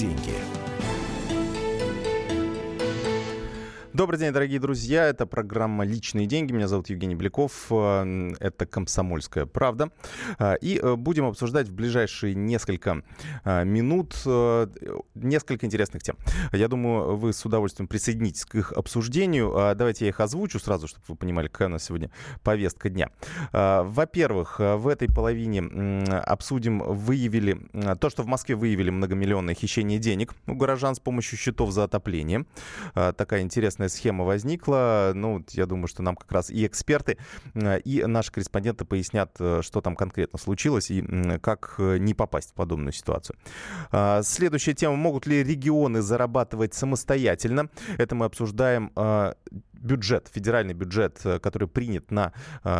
деньги». 0.00 0.69
Добрый 4.00 4.18
день, 4.18 4.32
дорогие 4.32 4.58
друзья. 4.58 5.08
Это 5.08 5.26
программа 5.26 5.84
«Личные 5.84 6.26
деньги». 6.26 6.54
Меня 6.54 6.68
зовут 6.68 6.88
Евгений 6.88 7.14
Беляков. 7.14 7.66
Э, 7.68 8.32
это 8.40 8.64
«Комсомольская 8.64 9.44
правда». 9.44 9.90
Э, 10.38 10.54
и 10.58 10.80
э, 10.82 10.96
будем 10.96 11.26
обсуждать 11.26 11.68
в 11.68 11.74
ближайшие 11.74 12.34
несколько 12.34 13.02
минут 13.44 14.14
несколько 15.14 15.66
интересных 15.66 16.02
тем. 16.02 16.16
Я 16.52 16.68
думаю, 16.68 17.16
вы 17.16 17.34
с 17.34 17.44
удовольствием 17.44 17.88
присоединитесь 17.88 18.46
к 18.46 18.54
их 18.54 18.72
обсуждению. 18.72 19.74
Давайте 19.76 20.06
я 20.06 20.08
их 20.08 20.20
озвучу 20.20 20.58
сразу, 20.58 20.88
чтобы 20.88 21.04
вы 21.08 21.16
понимали, 21.16 21.48
какая 21.48 21.68
у 21.68 21.72
нас 21.72 21.84
сегодня 21.84 22.10
повестка 22.42 22.88
дня. 22.88 23.10
Во-первых, 23.52 24.58
в 24.58 24.88
этой 24.88 25.08
половине 25.08 25.60
обсудим, 26.22 26.78
выявили 26.78 27.60
то, 28.00 28.08
что 28.08 28.22
в 28.22 28.26
Москве 28.26 28.54
выявили 28.54 28.88
многомиллионное 28.90 29.54
хищение 29.54 29.98
денег 29.98 30.34
у 30.46 30.54
горожан 30.54 30.94
с 30.94 31.00
помощью 31.00 31.38
счетов 31.38 31.72
за 31.72 31.84
отопление. 31.84 32.46
Такая 32.94 33.42
интересная 33.42 33.89
схема 33.90 34.24
возникла. 34.24 35.12
Ну, 35.14 35.44
я 35.50 35.66
думаю, 35.66 35.86
что 35.86 36.02
нам 36.02 36.16
как 36.16 36.30
раз 36.32 36.50
и 36.50 36.66
эксперты, 36.66 37.18
э, 37.54 37.80
и 37.80 38.04
наши 38.04 38.32
корреспонденты 38.32 38.84
пояснят, 38.84 39.34
э, 39.38 39.60
что 39.62 39.80
там 39.80 39.96
конкретно 39.96 40.38
случилось 40.38 40.90
и 40.90 41.02
как 41.42 41.74
э, 41.78 41.98
не 41.98 42.14
попасть 42.14 42.50
в 42.50 42.54
подобную 42.54 42.92
ситуацию. 42.92 43.36
А, 43.90 44.22
следующая 44.22 44.74
тема. 44.74 44.96
Могут 44.96 45.26
ли 45.26 45.42
регионы 45.42 46.00
зарабатывать 46.00 46.74
самостоятельно? 46.74 47.68
Это 47.98 48.14
мы 48.14 48.26
обсуждаем 48.26 48.92
бюджет, 49.80 50.30
федеральный 50.32 50.74
бюджет, 50.74 51.20
который 51.42 51.68
принят 51.68 52.10
на 52.10 52.32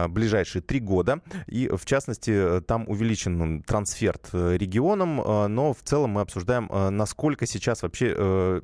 ближайшие 0.09 0.63
три 0.63 0.81
года. 0.81 1.21
И, 1.47 1.69
в 1.69 1.85
частности, 1.85 2.61
там 2.63 2.89
увеличен 2.89 3.63
трансферт 3.63 4.29
регионам, 4.33 5.17
но 5.17 5.73
в 5.73 5.83
целом 5.83 6.11
мы 6.11 6.21
обсуждаем, 6.21 6.69
насколько 6.97 7.47
сейчас 7.47 7.83
вообще 7.83 8.61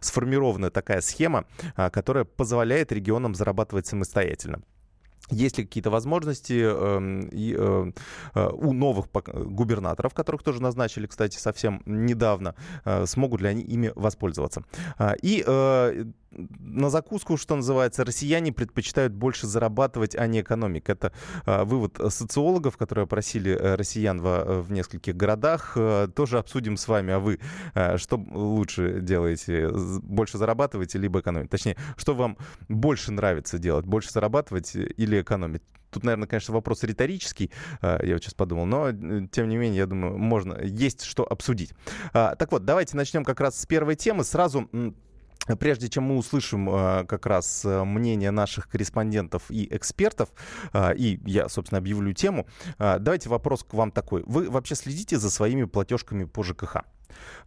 сформирована 0.00 0.70
такая 0.70 1.00
схема, 1.00 1.44
которая 1.74 2.24
позволяет 2.24 2.92
регионам 2.92 3.34
зарабатывать 3.34 3.86
самостоятельно. 3.86 4.62
Есть 5.30 5.58
ли 5.58 5.64
какие-то 5.64 5.90
возможности 5.90 6.60
э, 6.64 7.28
э, 7.32 7.92
э, 8.34 8.48
у 8.52 8.72
новых 8.72 9.06
губернаторов, 9.10 10.12
которых 10.12 10.42
тоже 10.42 10.60
назначили, 10.60 11.06
кстати, 11.06 11.38
совсем 11.38 11.82
недавно, 11.86 12.54
э, 12.84 13.06
смогут 13.06 13.40
ли 13.40 13.48
они 13.48 13.62
ими 13.62 13.90
воспользоваться? 13.94 14.64
А, 14.98 15.14
и 15.22 15.42
э, 15.46 16.04
на 16.36 16.90
закуску, 16.90 17.36
что 17.36 17.56
называется, 17.56 18.04
россияне 18.04 18.52
предпочитают 18.52 19.12
больше 19.12 19.46
зарабатывать, 19.46 20.14
а 20.16 20.26
не 20.26 20.40
экономить. 20.40 20.88
Это 20.88 21.12
э, 21.46 21.64
вывод 21.64 21.98
социологов, 22.08 22.76
которые 22.76 23.04
опросили 23.04 23.52
э, 23.52 23.74
россиян 23.76 24.20
в, 24.20 24.62
в 24.62 24.72
нескольких 24.72 25.16
городах. 25.16 25.72
Э, 25.76 26.08
тоже 26.14 26.38
обсудим 26.38 26.76
с 26.76 26.88
вами, 26.88 27.14
а 27.14 27.18
вы 27.18 27.40
э, 27.74 27.96
что 27.98 28.16
лучше 28.32 29.00
делаете? 29.00 29.70
Больше 30.02 30.38
зарабатываете, 30.38 30.98
либо 30.98 31.20
экономить? 31.20 31.50
Точнее, 31.50 31.76
что 31.96 32.14
вам 32.14 32.36
больше 32.68 33.12
нравится 33.12 33.58
делать? 33.58 33.86
Больше 33.86 34.10
зарабатывать 34.10 34.74
или 34.74 35.13
экономить? 35.22 35.62
Тут, 35.90 36.02
наверное, 36.02 36.26
конечно, 36.26 36.52
вопрос 36.52 36.82
риторический, 36.82 37.52
я 37.80 38.14
вот 38.14 38.22
сейчас 38.22 38.34
подумал, 38.34 38.66
но, 38.66 38.90
тем 39.28 39.48
не 39.48 39.56
менее, 39.56 39.78
я 39.78 39.86
думаю, 39.86 40.18
можно, 40.18 40.60
есть 40.60 41.02
что 41.02 41.24
обсудить. 41.24 41.72
Так 42.12 42.50
вот, 42.50 42.64
давайте 42.64 42.96
начнем 42.96 43.22
как 43.24 43.40
раз 43.40 43.60
с 43.60 43.64
первой 43.64 43.94
темы. 43.94 44.24
Сразу 44.24 44.68
Прежде 45.60 45.88
чем 45.90 46.04
мы 46.04 46.16
услышим 46.16 46.70
э, 46.70 47.04
как 47.04 47.26
раз 47.26 47.66
э, 47.66 47.84
мнение 47.84 48.30
наших 48.30 48.66
корреспондентов 48.66 49.42
и 49.50 49.68
экспертов, 49.76 50.30
и 50.74 51.20
я, 51.26 51.50
собственно, 51.50 51.80
объявлю 51.80 52.14
тему, 52.14 52.46
давайте 52.78 53.28
вопрос 53.28 53.62
к 53.62 53.74
вам 53.74 53.90
такой. 53.90 54.22
Вы 54.24 54.48
вообще 54.48 54.74
следите 54.74 55.18
за 55.18 55.30
своими 55.30 55.64
платежками 55.64 56.24
по 56.24 56.42
ЖКХ? 56.42 56.78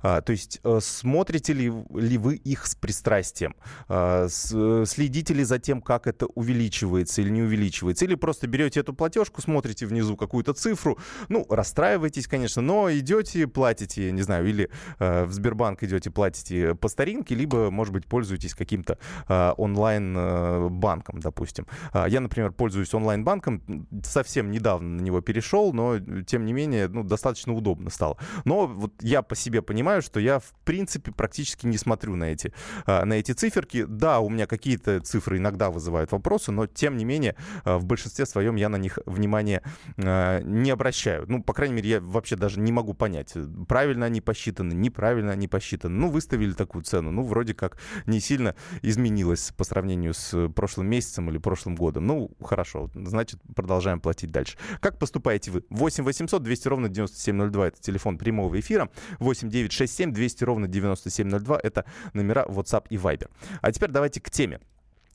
А, 0.01 0.21
то 0.21 0.31
есть 0.31 0.59
э, 0.63 0.79
смотрите 0.81 1.53
ли, 1.53 1.71
ли 1.93 2.17
вы 2.17 2.35
их 2.35 2.65
с 2.65 2.75
пристрастием? 2.75 3.55
А, 3.87 4.27
следите 4.29 5.33
ли 5.33 5.43
за 5.43 5.59
тем, 5.59 5.81
как 5.81 6.07
это 6.07 6.27
увеличивается 6.27 7.21
или 7.21 7.29
не 7.29 7.41
увеличивается? 7.41 8.05
Или 8.05 8.15
просто 8.15 8.47
берете 8.47 8.79
эту 8.79 8.93
платежку, 8.93 9.41
смотрите 9.41 9.85
внизу 9.85 10.17
какую-то 10.17 10.53
цифру, 10.53 10.97
ну, 11.29 11.45
расстраиваетесь, 11.49 12.27
конечно, 12.27 12.61
но 12.61 12.91
идете, 12.91 13.47
платите, 13.47 14.11
не 14.11 14.21
знаю, 14.21 14.47
или 14.47 14.69
э, 14.99 15.25
в 15.25 15.31
Сбербанк 15.31 15.83
идете, 15.83 16.11
платите 16.11 16.75
по 16.75 16.87
старинке, 16.87 17.35
либо, 17.35 17.71
может 17.71 17.93
быть, 17.93 18.05
пользуетесь 18.05 18.53
каким-то 18.53 18.97
а, 19.27 19.53
онлайн-банком, 19.57 21.19
допустим. 21.19 21.65
Я, 21.93 22.19
например, 22.19 22.51
пользуюсь 22.51 22.93
онлайн-банком, 22.93 23.87
совсем 24.03 24.51
недавно 24.51 24.97
на 24.97 25.01
него 25.01 25.21
перешел, 25.21 25.73
но, 25.73 25.99
тем 26.25 26.45
не 26.45 26.53
менее, 26.53 26.87
ну, 26.87 27.03
достаточно 27.03 27.53
удобно 27.53 27.89
стало. 27.89 28.17
Но 28.45 28.67
вот 28.67 28.93
я 29.01 29.21
по 29.21 29.35
себе 29.35 29.56
понимаю, 29.61 29.87
понимаю, 29.87 30.01
что 30.01 30.19
я, 30.19 30.39
в 30.39 30.53
принципе, 30.65 31.11
практически 31.11 31.65
не 31.65 31.77
смотрю 31.77 32.15
на 32.15 32.25
эти, 32.25 32.51
а, 32.85 33.05
на 33.05 33.13
эти 33.13 33.31
циферки. 33.31 33.85
Да, 33.87 34.19
у 34.19 34.29
меня 34.29 34.45
какие-то 34.47 34.99
цифры 35.01 35.37
иногда 35.37 35.69
вызывают 35.69 36.11
вопросы, 36.11 36.51
но, 36.51 36.67
тем 36.67 36.97
не 36.97 37.05
менее, 37.05 37.35
а, 37.63 37.77
в 37.77 37.85
большинстве 37.85 38.25
своем 38.25 38.55
я 38.55 38.69
на 38.69 38.77
них 38.77 38.99
внимания 39.05 39.61
а, 39.97 40.41
не 40.41 40.71
обращаю. 40.71 41.25
Ну, 41.27 41.43
по 41.43 41.53
крайней 41.53 41.75
мере, 41.75 41.89
я 41.89 42.01
вообще 42.01 42.35
даже 42.35 42.59
не 42.59 42.71
могу 42.71 42.93
понять, 42.93 43.33
правильно 43.67 44.07
они 44.07 44.19
посчитаны, 44.19 44.73
неправильно 44.73 45.31
они 45.31 45.47
посчитаны. 45.47 45.95
Ну, 45.95 46.09
выставили 46.09 46.53
такую 46.53 46.83
цену, 46.83 47.11
ну, 47.11 47.23
вроде 47.23 47.53
как 47.53 47.77
не 48.07 48.19
сильно 48.19 48.55
изменилось 48.81 49.53
по 49.55 49.63
сравнению 49.63 50.13
с 50.13 50.49
прошлым 50.49 50.87
месяцем 50.87 51.29
или 51.29 51.37
прошлым 51.37 51.75
годом. 51.75 52.07
Ну, 52.07 52.31
хорошо, 52.43 52.89
значит, 52.93 53.39
продолжаем 53.55 53.99
платить 53.99 54.31
дальше. 54.31 54.57
Как 54.81 54.97
поступаете 54.97 55.51
вы? 55.51 55.63
8 55.69 56.03
800 56.03 56.43
200 56.43 56.67
ровно 56.67 56.89
9702 56.89 57.67
это 57.67 57.81
телефон 57.81 58.17
прямого 58.17 58.59
эфира. 58.59 58.89
8 59.19 59.36
9 59.45 59.69
967 59.69 60.13
200 60.13 60.43
ровно 60.43 60.67
9702. 60.67 61.59
Это 61.63 61.85
номера 62.13 62.45
WhatsApp 62.45 62.85
и 62.89 62.95
Viber. 62.95 63.29
А 63.61 63.71
теперь 63.71 63.91
давайте 63.91 64.21
к 64.21 64.29
теме. 64.29 64.59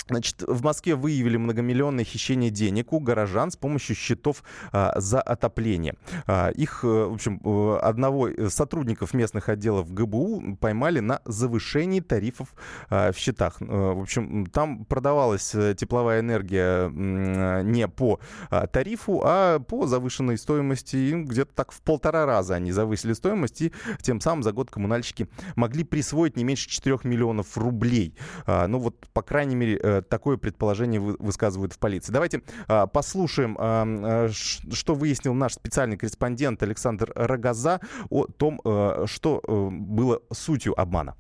Значит, 0.09 0.43
в 0.43 0.63
Москве 0.63 0.95
выявили 0.95 1.37
многомиллионное 1.37 2.05
хищение 2.05 2.51
денег 2.51 2.93
у 2.93 3.01
горожан 3.01 3.51
с 3.51 3.57
помощью 3.57 3.97
счетов 3.97 4.43
а, 4.73 4.93
за 5.01 5.21
отопление. 5.21 5.95
А, 6.27 6.51
их, 6.51 6.81
э, 6.83 6.87
в 6.87 7.15
общем, 7.15 7.41
э, 7.45 7.79
одного 7.79 8.29
из 8.29 8.53
сотрудников 8.53 9.15
местных 9.15 9.49
отделов 9.49 9.93
ГБУ 9.93 10.57
поймали 10.61 11.01
на 11.01 11.21
завышении 11.25 12.01
тарифов 12.01 12.55
а, 12.91 13.13
в 13.13 13.19
счетах. 13.19 13.61
Э, 13.61 13.65
в 13.65 14.01
общем, 14.01 14.47
там 14.47 14.85
продавалась 14.85 15.55
тепловая 15.77 16.21
энергия 16.21 16.89
не 16.89 17.89
по 17.89 18.21
а, 18.51 18.67
тарифу, 18.67 19.23
а 19.25 19.61
по 19.61 19.87
завышенной 19.87 20.39
стоимости. 20.39 21.13
Где-то 21.13 21.55
так 21.55 21.73
в 21.73 21.81
полтора 21.83 22.27
раза 22.27 22.55
они 22.55 22.73
завысили 22.73 23.13
стоимость, 23.13 23.63
и 23.63 23.73
тем 24.01 24.21
самым 24.21 24.43
за 24.43 24.53
год 24.53 24.71
коммунальщики 24.71 25.29
могли 25.57 25.85
присвоить 25.85 26.37
не 26.37 26.45
меньше 26.45 26.69
4 26.69 26.99
миллионов 27.05 27.57
рублей. 27.57 28.17
А, 28.47 28.67
ну 28.67 28.79
вот, 28.79 29.09
по 29.13 29.23
крайней 29.23 29.55
мере, 29.55 29.92
такое 30.01 30.37
предположение 30.37 31.01
высказывают 31.01 31.73
в 31.73 31.79
полиции. 31.79 32.13
Давайте 32.13 32.43
а, 32.69 32.87
послушаем, 32.87 33.57
а, 33.59 34.29
что 34.31 34.95
выяснил 34.95 35.35
наш 35.35 35.55
специальный 35.55 35.97
корреспондент 35.97 36.63
Александр 36.63 37.13
Рогоза 37.15 37.81
о 38.09 38.27
том, 38.27 38.61
что 39.07 39.43
э, 39.47 39.69
было 39.71 40.21
сутью 40.33 40.79
обмана. 40.81 41.17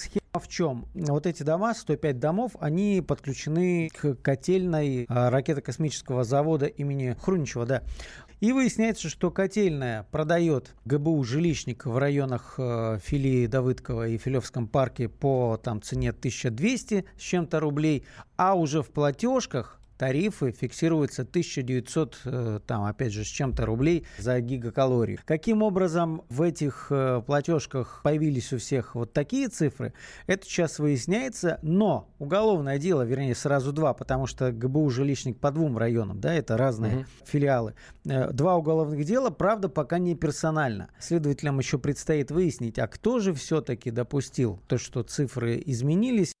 Схема 0.00 0.40
в 0.40 0.48
чем? 0.48 0.86
Вот 0.94 1.26
эти 1.26 1.42
дома, 1.42 1.74
105 1.74 2.18
домов, 2.18 2.52
они 2.58 3.02
подключены 3.06 3.90
к 3.94 4.14
котельной 4.14 5.04
ракетно-космического 5.08 6.24
завода 6.24 6.66
имени 6.66 7.16
Хруничева, 7.20 7.66
да. 7.66 7.82
И 8.40 8.52
выясняется, 8.52 9.10
что 9.10 9.30
котельная 9.30 10.04
продает 10.10 10.74
ГБУ 10.86 11.22
жилищник 11.24 11.84
в 11.84 11.98
районах 11.98 12.54
э, 12.56 12.98
филии 13.04 13.46
Давыдкова 13.46 14.08
и 14.08 14.16
Филевском 14.16 14.66
парке 14.66 15.10
по 15.10 15.60
там, 15.62 15.82
цене 15.82 16.08
1200 16.10 17.04
с 17.18 17.20
чем-то 17.20 17.60
рублей, 17.60 18.06
а 18.38 18.54
уже 18.54 18.82
в 18.82 18.88
платежках 18.88 19.79
тарифы 20.00 20.50
фиксируются 20.50 21.24
1900, 21.24 22.20
э, 22.24 22.60
там, 22.66 22.84
опять 22.84 23.12
же, 23.12 23.22
с 23.22 23.26
чем-то 23.26 23.66
рублей 23.66 24.06
за 24.16 24.40
гигакалорию. 24.40 25.18
Каким 25.26 25.62
образом 25.62 26.22
в 26.30 26.40
этих 26.40 26.86
э, 26.88 27.20
платежках 27.26 28.00
появились 28.02 28.50
у 28.54 28.56
всех 28.56 28.94
вот 28.94 29.12
такие 29.12 29.48
цифры, 29.48 29.92
это 30.26 30.46
сейчас 30.46 30.78
выясняется, 30.78 31.58
но 31.60 32.08
уголовное 32.18 32.78
дело, 32.78 33.02
вернее, 33.02 33.34
сразу 33.34 33.74
два, 33.74 33.92
потому 33.92 34.26
что 34.26 34.50
ГБУ 34.52 34.88
жилищник 34.88 35.38
по 35.38 35.50
двум 35.50 35.76
районам, 35.76 36.18
да, 36.18 36.32
это 36.32 36.56
разные 36.56 37.00
угу. 37.00 37.06
филиалы. 37.26 37.74
Э, 38.06 38.32
два 38.32 38.56
уголовных 38.56 39.04
дела, 39.04 39.28
правда, 39.28 39.68
пока 39.68 39.98
не 39.98 40.14
персонально. 40.14 40.88
Следователям 40.98 41.58
еще 41.58 41.78
предстоит 41.78 42.30
выяснить, 42.30 42.78
а 42.78 42.86
кто 42.86 43.18
же 43.18 43.34
все-таки 43.34 43.90
допустил 43.90 44.62
то, 44.66 44.78
что 44.78 45.02
цифры 45.02 45.62
изменились, 45.66 46.32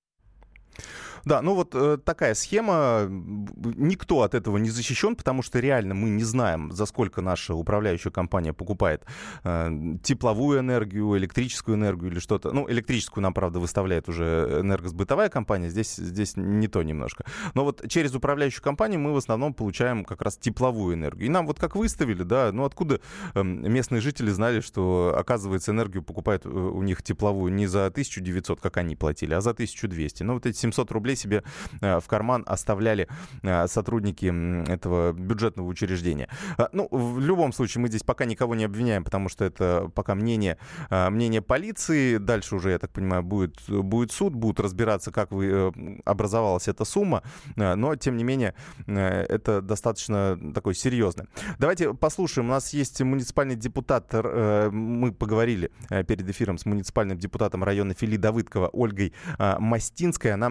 Да, 1.24 1.42
ну 1.42 1.54
вот 1.54 1.74
э, 1.74 1.98
такая 2.04 2.34
схема. 2.34 3.06
Никто 3.08 4.22
от 4.22 4.34
этого 4.34 4.56
не 4.58 4.70
защищен, 4.70 5.16
потому 5.16 5.42
что 5.42 5.58
реально 5.58 5.94
мы 5.94 6.10
не 6.10 6.24
знаем, 6.24 6.72
за 6.72 6.86
сколько 6.86 7.20
наша 7.20 7.54
управляющая 7.54 8.10
компания 8.10 8.52
покупает 8.52 9.04
э, 9.44 9.70
тепловую 10.02 10.60
энергию, 10.60 11.16
электрическую 11.16 11.76
энергию 11.76 12.12
или 12.12 12.18
что-то. 12.18 12.52
Ну, 12.52 12.70
электрическую 12.70 13.22
нам, 13.22 13.34
правда, 13.34 13.58
выставляет 13.58 14.08
уже 14.08 14.60
энергосбытовая 14.60 15.28
компания. 15.28 15.70
Здесь, 15.70 15.96
здесь 15.96 16.36
не 16.36 16.68
то 16.68 16.82
немножко. 16.82 17.24
Но 17.54 17.64
вот 17.64 17.88
через 17.88 18.14
управляющую 18.14 18.62
компанию 18.62 19.00
мы 19.00 19.12
в 19.12 19.16
основном 19.16 19.54
получаем 19.54 20.04
как 20.04 20.22
раз 20.22 20.36
тепловую 20.36 20.94
энергию. 20.94 21.26
И 21.26 21.28
нам 21.28 21.46
вот 21.46 21.58
как 21.58 21.76
выставили, 21.76 22.22
да, 22.22 22.50
ну 22.52 22.64
откуда 22.64 23.00
э, 23.34 23.42
местные 23.42 24.00
жители 24.00 24.30
знали, 24.30 24.60
что, 24.60 25.14
оказывается, 25.16 25.72
энергию 25.72 26.02
покупают 26.02 26.46
э, 26.46 26.48
у 26.48 26.82
них 26.82 27.02
тепловую 27.02 27.52
не 27.52 27.66
за 27.66 27.86
1900, 27.86 28.60
как 28.60 28.76
они 28.76 28.96
платили, 28.96 29.34
а 29.34 29.40
за 29.40 29.50
1200. 29.50 30.22
Ну 30.22 30.34
вот 30.34 30.46
эти 30.46 30.56
700 30.56 30.90
рублей 30.92 31.09
себе 31.16 31.42
э, 31.80 32.00
в 32.00 32.06
карман 32.06 32.44
оставляли 32.46 33.08
э, 33.42 33.66
сотрудники 33.68 34.26
этого 34.70 35.12
бюджетного 35.12 35.66
учреждения. 35.66 36.28
А, 36.56 36.68
ну, 36.72 36.88
в 36.90 37.20
любом 37.20 37.52
случае, 37.52 37.82
мы 37.82 37.88
здесь 37.88 38.02
пока 38.02 38.24
никого 38.24 38.54
не 38.54 38.64
обвиняем, 38.64 39.04
потому 39.04 39.28
что 39.28 39.44
это 39.44 39.90
пока 39.94 40.14
мнение, 40.14 40.58
э, 40.90 41.10
мнение 41.10 41.42
полиции. 41.42 42.18
Дальше 42.18 42.56
уже, 42.56 42.70
я 42.70 42.78
так 42.78 42.90
понимаю, 42.90 43.22
будет, 43.22 43.60
будет 43.68 44.12
суд, 44.12 44.34
будут 44.34 44.60
разбираться, 44.60 45.10
как 45.10 45.32
вы, 45.32 45.72
образовалась 46.04 46.68
эта 46.68 46.84
сумма. 46.84 47.22
Но, 47.56 47.96
тем 47.96 48.16
не 48.16 48.24
менее, 48.24 48.54
это 48.86 49.60
достаточно 49.60 50.38
такой 50.54 50.74
серьезный. 50.74 51.26
Давайте 51.58 51.94
послушаем. 51.94 52.48
У 52.48 52.50
нас 52.50 52.72
есть 52.72 53.00
муниципальный 53.00 53.56
депутат. 53.56 54.12
Мы 54.12 55.12
поговорили 55.12 55.70
перед 55.88 56.28
эфиром 56.28 56.58
с 56.58 56.66
муниципальным 56.66 57.18
депутатом 57.18 57.64
района 57.64 57.94
Фили 57.94 58.16
Давыдкова 58.16 58.68
Ольгой 58.68 59.12
Мастинской. 59.38 60.32
Она 60.32 60.50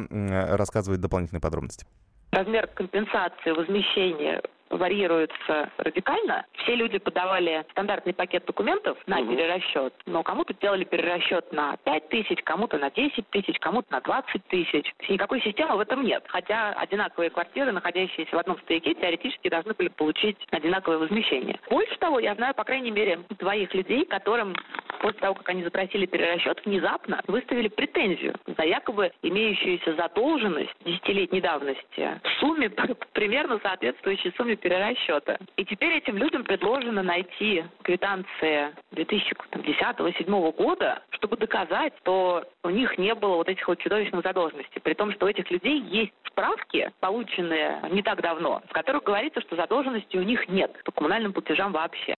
рассказывает 0.57 1.01
дополнительные 1.01 1.41
подробности. 1.41 1.85
Размер 2.31 2.67
компенсации 2.67 3.51
возмещения 3.51 4.41
варьируется 4.69 5.71
радикально. 5.77 6.45
Все 6.63 6.75
люди 6.75 6.97
подавали 6.97 7.65
стандартный 7.71 8.13
пакет 8.13 8.45
документов 8.45 8.97
на 9.07 9.19
угу. 9.19 9.31
перерасчет, 9.31 9.93
но 10.05 10.23
кому-то 10.23 10.53
делали 10.53 10.83
перерасчет 10.83 11.51
на 11.51 11.77
5 11.77 12.09
тысяч, 12.09 12.41
кому-то 12.43 12.77
на 12.77 12.91
10 12.91 13.29
тысяч, 13.29 13.57
кому-то 13.59 13.91
на 13.91 14.01
20 14.01 14.45
тысяч. 14.47 14.93
Никакой 15.07 15.41
системы 15.41 15.77
в 15.77 15.79
этом 15.79 16.03
нет. 16.03 16.23
Хотя 16.27 16.73
одинаковые 16.73 17.29
квартиры, 17.29 17.71
находящиеся 17.71 18.35
в 18.35 18.39
одном 18.39 18.59
стояке, 18.59 18.93
теоретически 18.93 19.49
должны 19.49 19.73
были 19.73 19.89
получить 19.89 20.37
одинаковое 20.51 20.99
возмещение. 20.99 21.59
Больше 21.69 21.97
того, 21.97 22.19
я 22.19 22.35
знаю, 22.35 22.53
по 22.53 22.63
крайней 22.63 22.91
мере, 22.91 23.19
двоих 23.39 23.73
людей, 23.73 24.05
которым 24.05 24.55
после 25.01 25.19
того, 25.19 25.35
как 25.35 25.49
они 25.49 25.63
запросили 25.63 26.05
перерасчет, 26.05 26.61
внезапно 26.65 27.21
выставили 27.27 27.69
претензию 27.69 28.35
за 28.45 28.63
якобы 28.63 29.11
имеющуюся 29.21 29.95
задолженность 29.95 30.73
десятилетней 30.85 31.41
давности 31.41 32.19
в 32.23 32.39
сумме 32.39 32.69
примерно 33.13 33.59
соответствующей 33.59 34.31
сумме 34.37 34.55
перерасчета. 34.59 35.37
И 35.57 35.65
теперь 35.65 35.97
этим 35.97 36.17
людям 36.17 36.43
предложено 36.43 37.03
найти 37.03 37.63
квитанции 37.83 38.73
2010-2007 38.93 40.51
года, 40.53 41.01
чтобы 41.11 41.37
доказать, 41.37 41.93
что 42.01 42.43
у 42.63 42.69
них 42.69 42.97
не 42.97 43.15
было 43.15 43.35
вот 43.35 43.49
этих 43.49 43.67
вот 43.67 43.79
чудовищных 43.79 44.23
задолженностей. 44.23 44.81
При 44.81 44.93
том, 44.93 45.11
что 45.13 45.25
у 45.25 45.29
этих 45.29 45.49
людей 45.51 45.79
есть 45.81 46.13
справки, 46.27 46.91
полученные 46.99 47.81
не 47.91 48.01
так 48.01 48.21
давно, 48.21 48.61
в 48.67 48.73
которых 48.73 49.03
говорится, 49.03 49.41
что 49.41 49.55
задолженности 49.55 50.17
у 50.17 50.23
них 50.23 50.47
нет 50.47 50.71
по 50.83 50.91
коммунальным 50.91 51.33
платежам 51.33 51.71
вообще. 51.71 52.15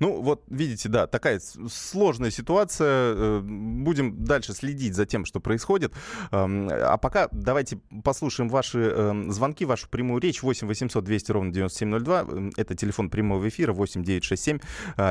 Ну, 0.00 0.22
вот 0.22 0.44
видите, 0.48 0.88
да, 0.88 1.06
такая 1.06 1.40
сложная 1.40 2.30
ситуация. 2.30 3.14
Э, 3.14 3.40
будем 3.42 4.24
дальше 4.24 4.52
следить 4.52 4.94
за 4.94 5.06
тем, 5.06 5.24
что 5.24 5.40
происходит. 5.40 5.92
А 6.30 6.96
пока 6.98 7.28
давайте 7.32 7.78
послушаем 8.04 8.48
ваши 8.48 8.78
эм, 8.78 9.32
звонки, 9.32 9.64
вашу 9.64 9.88
прямую 9.88 10.20
речь. 10.20 10.42
8 10.42 10.66
800 10.66 11.04
200 11.04 11.32
ровно 11.32 11.52
9702. 11.52 12.52
Это 12.56 12.74
телефон 12.74 13.10
прямого 13.10 13.48
эфира 13.48 13.72
8 13.72 14.02
967 14.02 14.58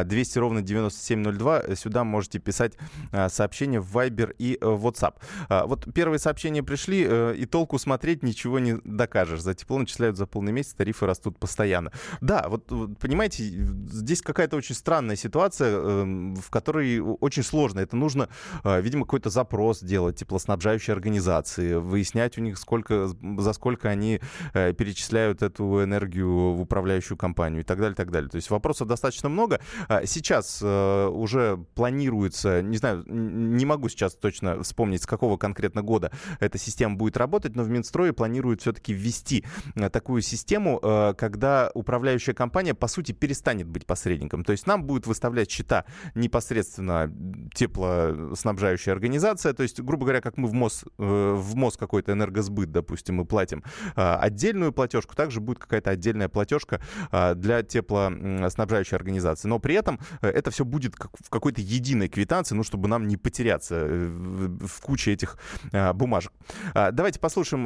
200 0.06 0.40
ровно 0.40 0.62
9702. 0.62 1.76
Сюда 1.76 2.04
можете 2.04 2.40
писать 2.40 2.74
а, 3.12 3.30
сообщения 3.30 3.80
в 3.80 3.96
Viber 3.96 4.36
и 4.38 4.58
э, 4.60 4.66
WhatsApp. 4.66 5.16
Вот 5.50 5.94
первые 5.94 6.20
сообщения 6.20 6.64
пришли, 6.64 7.06
э, 7.08 7.36
и 7.38 7.46
толку 7.46 7.78
смотреть 7.80 8.24
ничего 8.24 8.60
не 8.60 8.78
докажешь. 8.84 9.42
За 9.42 9.54
тепло 9.54 9.80
начисляют 9.80 10.18
за 10.18 10.26
полный 10.26 10.52
месяц, 10.52 10.74
тарифы 10.74 11.06
растут 11.06 11.38
постоянно. 11.40 11.92
Да, 12.22 12.46
вот 12.48 12.68
понимаете, 13.00 13.44
здесь 13.44 14.19
какая-то 14.22 14.58
очень 14.58 14.76
странная 14.76 15.16
ситуация, 15.16 15.76
эм, 15.76 16.36
в 16.36 16.50
которой 16.50 17.00
очень 17.00 17.44
сложно. 17.44 17.80
Это 17.80 17.96
нужно, 17.96 18.30
э, 18.64 18.82
видимо, 18.82 19.06
какой-то 19.06 19.30
запрос 19.30 19.82
делать 19.82 20.18
теплоснабжающей 20.18 20.94
организации, 20.94 21.76
выяснять 21.76 22.38
у 22.38 22.42
них, 22.42 22.58
сколько, 22.58 23.08
за 23.08 23.54
сколько 23.54 23.90
они 23.90 24.20
э, 24.54 24.74
перечисляют 24.74 25.42
эту 25.42 25.84
энергию 25.84 26.54
в 26.54 26.62
управляющую 26.62 27.18
компанию 27.18 27.62
и 27.62 27.64
так 27.64 27.78
далее, 27.78 27.94
и 27.94 27.96
так 27.96 28.12
далее. 28.12 28.30
То 28.30 28.36
есть 28.36 28.50
вопросов 28.50 28.88
достаточно 28.88 29.30
много. 29.30 29.62
А 29.88 30.06
сейчас 30.06 30.60
э, 30.62 31.08
уже 31.08 31.58
планируется, 31.76 32.62
не 32.62 32.78
знаю, 32.78 33.04
не 33.08 33.66
могу 33.66 33.90
сейчас 33.90 34.16
точно 34.16 34.62
вспомнить, 34.64 35.04
с 35.04 35.06
какого 35.06 35.38
конкретно 35.38 35.82
года 35.82 36.12
эта 36.40 36.58
система 36.58 36.96
будет 36.96 37.18
работать, 37.18 37.56
но 37.56 37.64
в 37.64 37.70
Минстрое 37.70 38.14
планируют 38.14 38.62
все-таки 38.62 38.94
ввести 38.94 39.46
такую 39.92 40.22
систему, 40.22 40.80
когда 41.18 41.72
управляющая 41.74 42.34
компания, 42.34 42.74
по 42.74 42.88
сути, 42.88 43.12
перестанет 43.12 43.68
быть 43.68 43.86
посредником 43.86 44.09
посредником. 44.10 44.44
То 44.44 44.52
есть 44.52 44.68
нам 44.68 44.84
будет 44.84 45.08
выставлять 45.08 45.52
счета 45.52 45.86
непосредственно 46.16 47.12
теплоснабжающая 47.54 48.94
организация. 48.94 49.54
То 49.54 49.64
есть, 49.64 49.80
грубо 49.82 50.06
говоря, 50.06 50.22
как 50.22 50.38
мы 50.38 50.48
в 50.48 50.54
МОЗ, 50.54 50.86
э, 50.98 51.34
в 51.38 51.56
МОЗ 51.56 51.78
какой-то 51.78 52.14
энергосбыт, 52.14 52.72
допустим, 52.72 53.16
мы 53.16 53.26
платим 53.26 53.64
а, 53.96 54.18
отдельную 54.18 54.72
платежку, 54.72 55.16
также 55.16 55.40
будет 55.40 55.60
какая-то 55.60 55.92
отдельная 55.92 56.30
платежка 56.30 56.82
а, 57.12 57.36
для 57.36 57.62
теплоснабжающей 57.64 58.96
организации. 58.96 59.48
Но 59.48 59.60
при 59.60 59.76
этом 59.76 60.00
э, 60.22 60.30
это 60.30 60.52
все 60.52 60.66
будет 60.66 60.96
в 60.96 61.30
какой-то 61.30 61.62
единой 61.62 62.08
квитанции, 62.08 62.56
ну, 62.56 62.64
чтобы 62.64 62.88
нам 62.88 63.08
не 63.08 63.18
потеряться 63.18 63.76
э, 63.76 64.08
в 64.08 64.82
куче 64.82 65.14
этих 65.14 65.38
а, 65.72 65.94
бумажек. 65.94 66.32
Давайте 66.74 67.20
послушаем 67.20 67.64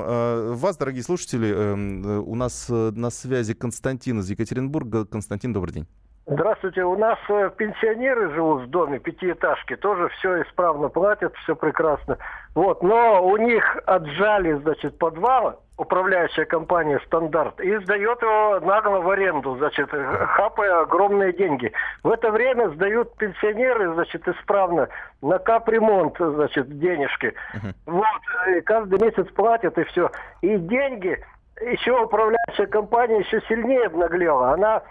вас, 0.57 0.77
дорогие 0.77 1.03
слушатели. 1.03 1.53
Эм, 1.53 2.05
у 2.05 2.35
нас 2.35 2.67
на 2.69 3.09
связи 3.09 3.53
Константин 3.53 4.19
из 4.19 4.29
Екатеринбурга. 4.29 5.05
Константин, 5.05 5.53
добрый 5.53 5.73
день. 5.73 5.87
Здравствуйте. 6.25 6.83
У 6.83 6.97
нас 6.97 7.19
э, 7.27 7.49
пенсионеры 7.57 8.31
живут 8.31 8.63
в 8.63 8.69
доме, 8.69 8.99
пятиэтажки, 8.99 9.75
тоже 9.75 10.07
все 10.19 10.41
исправно 10.43 10.87
платят, 10.87 11.35
все 11.43 11.53
прекрасно. 11.53 12.17
Вот, 12.55 12.81
но 12.81 13.21
у 13.25 13.35
них 13.35 13.77
отжали, 13.85 14.53
значит, 14.53 14.97
подвал, 14.97 15.59
управляющая 15.77 16.45
компания 16.45 17.01
«Стандарт», 17.07 17.59
и 17.59 17.77
сдает 17.79 18.21
его 18.21 18.61
нагло 18.61 18.99
в 18.99 19.09
аренду, 19.09 19.57
значит, 19.57 19.89
хапая 19.91 20.83
огромные 20.83 21.33
деньги. 21.33 21.73
В 22.03 22.11
это 22.11 22.31
время 22.31 22.69
сдают 22.69 23.17
пенсионеры, 23.17 23.93
значит, 23.93 24.25
исправно 24.25 24.87
на 25.21 25.39
капремонт, 25.39 26.15
значит, 26.17 26.79
денежки. 26.79 27.33
Uh-huh. 27.53 27.73
Вот, 27.87 28.55
и 28.55 28.61
каждый 28.61 29.01
месяц 29.01 29.27
платят, 29.33 29.77
и 29.77 29.83
все. 29.85 30.09
И 30.41 30.55
деньги, 30.55 31.21
еще 31.59 31.99
управляющая 32.01 32.67
компания 32.67 33.19
еще 33.19 33.41
сильнее 33.49 33.87
обнаглела. 33.87 34.51
Она 34.51 34.83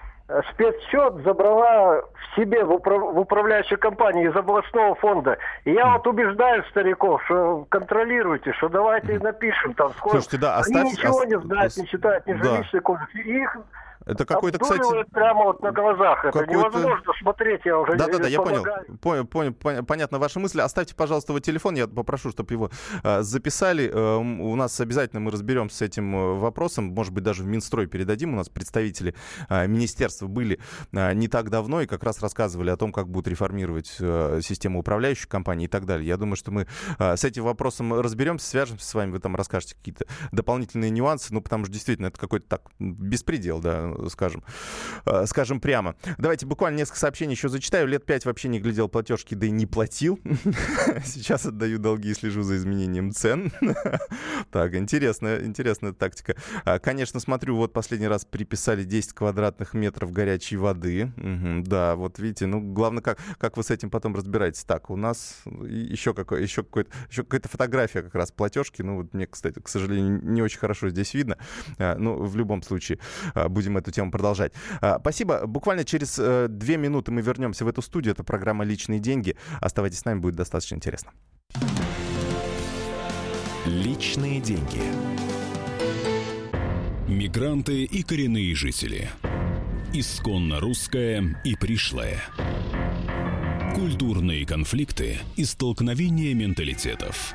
спецсчет 0.53 1.23
забрала 1.25 2.03
в 2.03 2.37
себе 2.37 2.65
в, 2.65 2.73
управ... 2.73 3.01
в 3.01 3.19
управляющей 3.19 3.77
компании 3.77 4.29
из 4.29 4.37
областного 4.37 4.95
фонда. 4.97 5.39
И 5.65 5.73
я 5.73 5.93
вот 5.93 6.07
убеждаю 6.07 6.65
стариков, 6.71 7.23
что 7.25 7.67
контролируйте, 7.69 8.53
что 8.55 8.69
давайте 8.69 9.19
напишем 9.19 9.75
там 9.75 9.93
сколько. 9.93 10.17
Слушайте, 10.17 10.39
да, 10.39 10.57
оставь... 10.57 10.83
Они 10.83 10.93
ничего 10.93 11.25
не 11.25 11.39
знают, 11.39 11.77
не 11.77 11.87
читают, 11.87 12.27
не 12.27 12.35
жилищный 12.35 12.81
да. 12.81 12.81
кодекс. 12.81 13.15
Их 13.15 13.57
это 14.07 14.25
какой-то, 14.25 14.59
кстати... 14.59 14.83
прямо 15.11 15.45
вот 15.45 15.63
на 15.63 15.73
глазах. 15.73 16.25
Это 16.25 16.47
невозможно 16.47 17.13
смотреть, 17.21 17.61
я 17.65 17.79
уже 17.79 17.97
Да-да-да, 17.97 18.29
я 18.29 18.41
понял. 18.41 18.63
понял. 18.99 19.27
Понял, 19.27 19.53
понял. 19.53 19.85
Понятно 19.85 20.19
ваши 20.19 20.39
мысли. 20.39 20.61
Оставьте, 20.61 20.95
пожалуйста, 20.95 21.33
его 21.33 21.41
телефон. 21.41 21.75
Я 21.75 21.87
попрошу, 21.87 22.31
чтобы 22.31 22.53
его 22.53 22.71
э, 23.03 23.23
записали. 23.23 23.91
Э, 23.93 24.17
у 24.17 24.57
нас 24.57 24.79
обязательно 24.81 25.21
мы 25.21 25.31
разберемся 25.31 25.77
с 25.77 25.83
этим 25.83 26.15
э, 26.17 26.35
вопросом. 26.35 26.87
Может 26.87 27.13
быть, 27.13 27.23
даже 27.25 27.43
в 27.43 27.47
Минстрой 27.47 27.87
передадим. 27.87 28.33
У 28.35 28.37
нас 28.37 28.49
представители 28.49 29.15
э, 29.49 29.67
министерства 29.67 30.27
были 30.27 30.59
э, 30.93 31.13
не 31.15 31.29
так 31.29 31.51
давно 31.51 31.83
и 31.83 31.87
как 31.87 32.03
раз 32.03 32.21
рассказывали 32.21 32.71
о 32.71 32.77
том, 32.77 32.93
как 32.93 33.09
будут 33.09 33.29
реформировать 33.29 33.97
э, 34.01 34.41
систему 34.43 34.81
управляющих 34.81 35.29
компаний 35.29 35.67
и 35.67 35.69
так 35.69 35.87
далее. 35.87 36.07
Я 36.07 36.17
думаю, 36.17 36.37
что 36.37 36.51
мы 36.51 36.67
э, 36.99 37.17
с 37.17 37.25
этим 37.25 37.45
вопросом 37.45 38.01
разберемся, 38.01 38.47
свяжемся 38.47 38.87
с 38.87 38.95
вами, 38.95 39.13
вы 39.13 39.21
там 39.21 39.37
расскажете 39.37 39.77
какие-то 39.77 40.07
дополнительные 40.33 40.91
нюансы. 40.91 41.33
Ну, 41.33 41.41
потому 41.41 41.65
что 41.65 41.73
действительно 41.73 42.07
это 42.07 42.19
какой-то 42.19 42.49
так 42.49 42.63
беспредел, 42.79 43.61
да 43.61 43.92
ну, 43.99 44.09
скажем, 44.09 44.43
э, 45.07 45.27
скажем 45.27 45.61
прямо. 45.61 45.95
Давайте 46.19 46.47
буквально 46.47 46.79
несколько 46.79 46.99
сообщений 46.99 47.35
еще 47.35 47.49
зачитаю. 47.49 47.89
Лет 47.89 48.05
пять 48.05 48.25
вообще 48.25 48.49
не 48.49 48.61
глядел 48.61 48.89
платежки, 48.89 49.35
да 49.35 49.47
и 49.47 49.51
не 49.51 49.67
платил. 49.67 50.19
Сейчас 51.05 51.47
отдаю 51.47 51.79
долги 51.79 52.11
и 52.11 52.15
слежу 52.15 52.43
за 52.43 52.57
изменением 52.57 53.13
цен. 53.13 53.53
Так, 54.51 54.75
интересная, 54.75 55.45
интересная 55.45 55.93
тактика. 55.93 56.37
А, 56.65 56.79
конечно, 56.79 57.21
смотрю, 57.21 57.57
вот 57.57 57.73
последний 57.73 58.09
раз 58.09 58.25
приписали 58.25 58.85
10 58.85 59.13
квадратных 59.15 59.73
метров 59.73 60.13
горячей 60.13 60.57
воды. 60.57 61.13
Да, 61.17 61.97
вот 61.97 62.19
видите, 62.19 62.47
ну, 62.47 62.61
главное, 62.61 63.03
как, 63.03 63.19
как 63.39 63.57
вы 63.57 63.63
с 63.63 63.71
этим 63.71 63.91
потом 63.91 64.15
разбираетесь. 64.15 64.65
Так, 64.65 64.91
у 64.91 64.97
нас 64.97 65.43
еще, 65.47 66.13
какой, 66.13 66.43
еще, 66.43 66.63
какой-то, 66.63 66.91
еще 67.11 67.23
какая-то 67.23 67.49
фотография 67.49 68.03
как 68.03 68.15
раз 68.15 68.31
платежки. 68.31 68.83
Ну, 68.83 68.97
вот 68.97 69.15
мне, 69.15 69.27
кстати, 69.27 69.59
к 69.61 69.69
сожалению, 69.69 70.21
не 70.23 70.43
очень 70.43 70.59
хорошо 70.59 70.89
здесь 70.89 71.15
видно. 71.15 71.39
А, 71.79 71.97
ну, 71.97 72.23
в 72.23 72.37
любом 72.37 72.63
случае, 72.63 72.99
а, 73.35 73.49
будем 73.49 73.77
эту 73.83 73.91
тему 73.91 74.11
продолжать. 74.11 74.53
А, 74.81 74.99
спасибо. 74.99 75.47
Буквально 75.47 75.85
через 75.85 76.19
э, 76.19 76.47
две 76.49 76.77
минуты 76.77 77.13
мы 77.13 77.21
вернемся 77.21 77.65
в 77.65 77.69
эту 77.69 77.83
студию. 77.83 78.13
Это 78.15 78.25
программа 78.25 78.65
«Личные 78.65 79.01
деньги». 79.01 79.37
Оставайтесь 79.61 79.99
с 79.99 80.05
нами, 80.05 80.21
будет 80.21 80.37
достаточно 80.37 80.77
интересно. 80.77 81.13
Личные 83.67 84.41
деньги. 84.41 84.83
Мигранты 87.07 87.85
и 87.85 88.03
коренные 88.03 88.55
жители. 88.55 89.11
Исконно 89.93 90.61
русская 90.61 91.41
и 91.45 91.55
пришлая. 91.55 92.19
Культурные 93.75 94.47
конфликты 94.47 95.19
и 95.37 95.45
столкновения 95.45 96.35
менталитетов. 96.35 97.35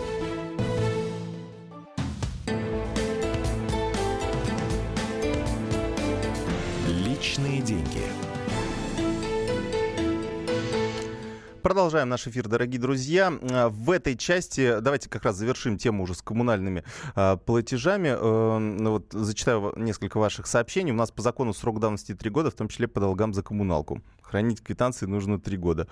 Продолжаем 11.81 12.09
наш 12.09 12.27
эфир, 12.27 12.47
дорогие 12.47 12.79
друзья. 12.79 13.33
А, 13.41 13.69
в 13.69 13.89
этой 13.89 14.15
части 14.15 14.79
давайте 14.81 15.09
как 15.09 15.23
раз 15.23 15.35
завершим 15.35 15.79
тему 15.79 16.03
уже 16.03 16.13
с 16.13 16.21
коммунальными 16.21 16.83
э, 17.15 17.37
платежами. 17.43 18.09
Э, 18.09 18.87
вот, 18.87 19.07
зачитаю 19.09 19.73
несколько 19.75 20.19
ваших 20.19 20.45
сообщений. 20.45 20.91
У 20.91 20.95
нас 20.95 21.09
по 21.09 21.23
закону 21.23 21.55
срок 21.55 21.79
давности 21.79 22.13
3 22.13 22.29
года, 22.29 22.51
в 22.51 22.53
том 22.53 22.67
числе 22.67 22.87
по 22.87 22.99
долгам 22.99 23.33
за 23.33 23.41
коммуналку. 23.41 23.99
Хранить 24.31 24.63
квитанции 24.63 25.05
нужно 25.05 25.39
3 25.39 25.57
года. 25.57 25.87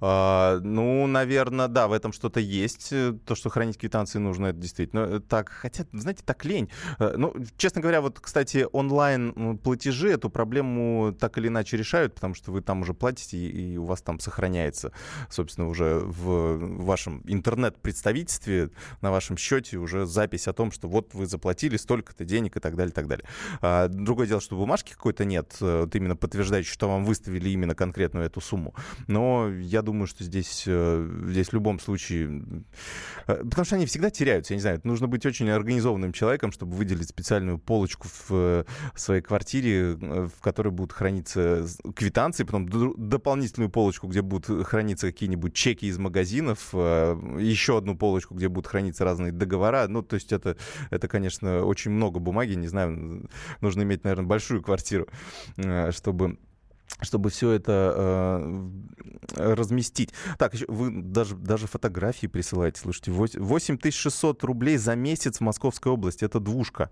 Э, 0.00 0.60
ну, 0.62 1.06
наверное, 1.06 1.68
да, 1.68 1.88
в 1.88 1.92
этом 1.92 2.12
что-то 2.12 2.40
есть. 2.40 2.90
То, 3.24 3.34
что 3.34 3.50
хранить 3.50 3.78
квитанции 3.78 4.18
нужно, 4.18 4.46
это 4.46 4.58
действительно 4.58 5.20
так. 5.20 5.48
Хотя, 5.50 5.84
знаете, 5.92 6.22
так 6.24 6.44
лень. 6.44 6.70
Э, 6.98 7.14
ну, 7.16 7.34
честно 7.56 7.80
говоря, 7.80 8.00
вот, 8.00 8.20
кстати, 8.20 8.66
онлайн-платежи 8.72 10.10
эту 10.10 10.30
проблему 10.30 11.14
так 11.18 11.36
или 11.38 11.48
иначе 11.48 11.76
решают, 11.76 12.14
потому 12.14 12.34
что 12.34 12.52
вы 12.52 12.62
там 12.62 12.82
уже 12.82 12.94
платите, 12.94 13.36
и, 13.36 13.76
у 13.76 13.84
вас 13.84 14.02
там 14.02 14.18
сохраняется 14.20 14.92
собственно, 15.28 15.68
уже 15.68 16.00
в 16.00 16.84
вашем 16.84 17.22
интернет-представительстве, 17.26 18.70
на 19.00 19.10
вашем 19.10 19.36
счете 19.36 19.78
уже 19.78 20.06
запись 20.06 20.48
о 20.48 20.52
том, 20.52 20.72
что 20.72 20.88
вот 20.88 21.14
вы 21.14 21.26
заплатили 21.26 21.76
столько-то 21.76 22.24
денег 22.24 22.56
и 22.56 22.60
так 22.60 22.76
далее, 22.76 22.90
и 22.90 22.94
так 22.94 23.06
далее. 23.08 23.26
А 23.60 23.88
другое 23.88 24.26
дело, 24.26 24.40
что 24.40 24.56
бумажки 24.56 24.92
какой-то 24.92 25.24
нет, 25.24 25.56
э, 25.60 25.80
вот 25.82 25.94
именно 25.94 26.16
подтверждающей, 26.16 26.72
что 26.72 26.88
вам 26.88 27.04
выставили 27.04 27.50
именно 27.50 27.74
конкретную 27.80 28.26
эту 28.26 28.40
сумму. 28.42 28.74
Но 29.06 29.48
я 29.48 29.80
думаю, 29.80 30.06
что 30.06 30.22
здесь, 30.22 30.64
э, 30.66 31.24
здесь 31.28 31.48
в 31.48 31.54
любом 31.54 31.80
случае... 31.80 32.42
Э, 33.26 33.36
потому 33.44 33.64
что 33.64 33.76
они 33.76 33.86
всегда 33.86 34.10
теряются, 34.10 34.52
я 34.52 34.56
не 34.56 34.60
знаю, 34.60 34.80
нужно 34.84 35.08
быть 35.08 35.24
очень 35.24 35.48
организованным 35.48 36.12
человеком, 36.12 36.52
чтобы 36.52 36.76
выделить 36.76 37.08
специальную 37.08 37.58
полочку 37.58 38.06
в 38.28 38.66
своей 38.94 39.22
квартире, 39.22 39.94
в 39.94 40.40
которой 40.42 40.70
будут 40.70 40.92
храниться 40.92 41.66
квитанции, 41.96 42.44
потом 42.44 42.68
дополнительную 42.68 43.70
полочку, 43.70 44.08
где 44.08 44.20
будут 44.20 44.66
храниться 44.66 45.06
какие-нибудь 45.06 45.54
чеки 45.54 45.86
из 45.86 45.98
магазинов, 45.98 46.68
э, 46.74 47.16
еще 47.38 47.78
одну 47.78 47.96
полочку, 47.96 48.34
где 48.34 48.48
будут 48.48 48.66
храниться 48.66 49.04
разные 49.04 49.32
договора. 49.32 49.86
Ну, 49.88 50.02
то 50.02 50.14
есть 50.14 50.32
это, 50.32 50.56
это, 50.90 51.08
конечно, 51.08 51.64
очень 51.64 51.92
много 51.92 52.20
бумаги. 52.20 52.54
Не 52.54 52.68
знаю, 52.68 53.28
нужно 53.60 53.82
иметь, 53.82 54.04
наверное, 54.04 54.26
большую 54.26 54.62
квартиру, 54.62 55.08
э, 55.56 55.92
чтобы 55.92 56.38
чтобы 57.02 57.30
все 57.30 57.50
это 57.52 57.92
э, 59.36 59.54
разместить. 59.54 60.12
Так, 60.38 60.54
вы 60.68 60.90
даже, 60.90 61.34
даже 61.36 61.66
фотографии 61.66 62.26
присылаете. 62.26 62.80
Слушайте, 62.80 63.12
8600 63.12 64.44
рублей 64.44 64.76
за 64.76 64.94
месяц 64.94 65.38
в 65.38 65.40
Московской 65.40 65.92
области. 65.92 66.24
Это 66.24 66.40
двушка. 66.40 66.90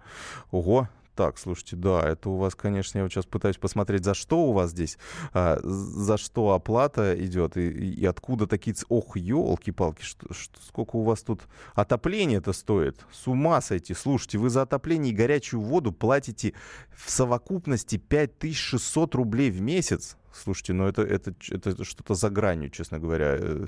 Ого, 0.50 0.88
так, 1.18 1.36
слушайте, 1.36 1.74
да, 1.74 2.00
это 2.08 2.30
у 2.30 2.36
вас, 2.36 2.54
конечно, 2.54 2.98
я 2.98 3.02
вот 3.02 3.12
сейчас 3.12 3.26
пытаюсь 3.26 3.56
посмотреть, 3.56 4.04
за 4.04 4.14
что 4.14 4.38
у 4.44 4.52
вас 4.52 4.70
здесь, 4.70 4.98
а, 5.32 5.58
за 5.64 6.16
что 6.16 6.52
оплата 6.52 7.12
идет 7.18 7.56
и, 7.56 7.70
и 7.70 8.06
откуда 8.06 8.46
такие... 8.46 8.76
Ох, 8.88 9.16
елки-палки, 9.16 10.02
что, 10.02 10.32
что, 10.32 10.60
сколько 10.64 10.94
у 10.94 11.02
вас 11.02 11.22
тут 11.22 11.40
отопление 11.74 12.38
это 12.38 12.52
стоит? 12.52 13.04
С 13.10 13.26
ума 13.26 13.60
сойти. 13.60 13.94
Слушайте, 13.94 14.38
вы 14.38 14.48
за 14.48 14.62
отопление 14.62 15.12
и 15.12 15.16
горячую 15.16 15.60
воду 15.60 15.90
платите 15.90 16.54
в 16.94 17.10
совокупности 17.10 17.96
5600 17.96 19.16
рублей 19.16 19.50
в 19.50 19.60
месяц. 19.60 20.16
Слушайте, 20.32 20.72
ну 20.72 20.86
это, 20.86 21.02
это, 21.02 21.34
это 21.50 21.84
что-то 21.84 22.14
за 22.14 22.30
гранью, 22.30 22.70
честно 22.70 22.98
говоря. 22.98 23.36
Э, 23.38 23.66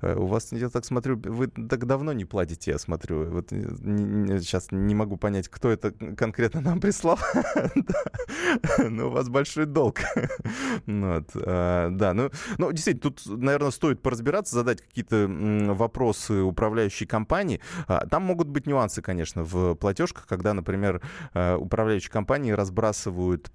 э, 0.00 0.14
у 0.16 0.26
вас, 0.26 0.52
я 0.52 0.68
так 0.68 0.84
смотрю, 0.84 1.16
вы 1.16 1.48
так 1.48 1.86
давно 1.86 2.12
не 2.12 2.24
платите, 2.24 2.72
я 2.72 2.78
смотрю. 2.78 3.30
Вот 3.30 3.52
не, 3.52 4.40
сейчас 4.40 4.68
не 4.70 4.94
могу 4.94 5.16
понять, 5.16 5.48
кто 5.48 5.70
это 5.70 5.92
конкретно 6.16 6.60
нам 6.60 6.80
прислал. 6.80 7.18
Но 8.78 9.08
у 9.08 9.10
вас 9.10 9.28
большой 9.28 9.66
долг. 9.66 10.00
Ну 10.86 11.24
да, 11.34 12.12
ну, 12.14 12.30
ну, 12.58 12.72
действительно, 12.72 13.10
тут, 13.10 13.22
наверное, 13.26 13.70
стоит 13.70 14.02
поразбираться, 14.02 14.54
задать 14.54 14.80
какие-то 14.82 15.26
вопросы 15.74 16.42
управляющей 16.42 17.06
компании. 17.06 17.60
А, 17.86 18.06
там 18.06 18.22
могут 18.24 18.48
быть 18.48 18.66
нюансы, 18.66 19.02
конечно, 19.02 19.44
в 19.44 19.74
платежках, 19.74 20.26
когда, 20.26 20.54
например, 20.54 21.02
э, 21.34 21.54
управляющие 21.56 22.10
компании 22.10 22.52
разбрасывают 22.52 23.50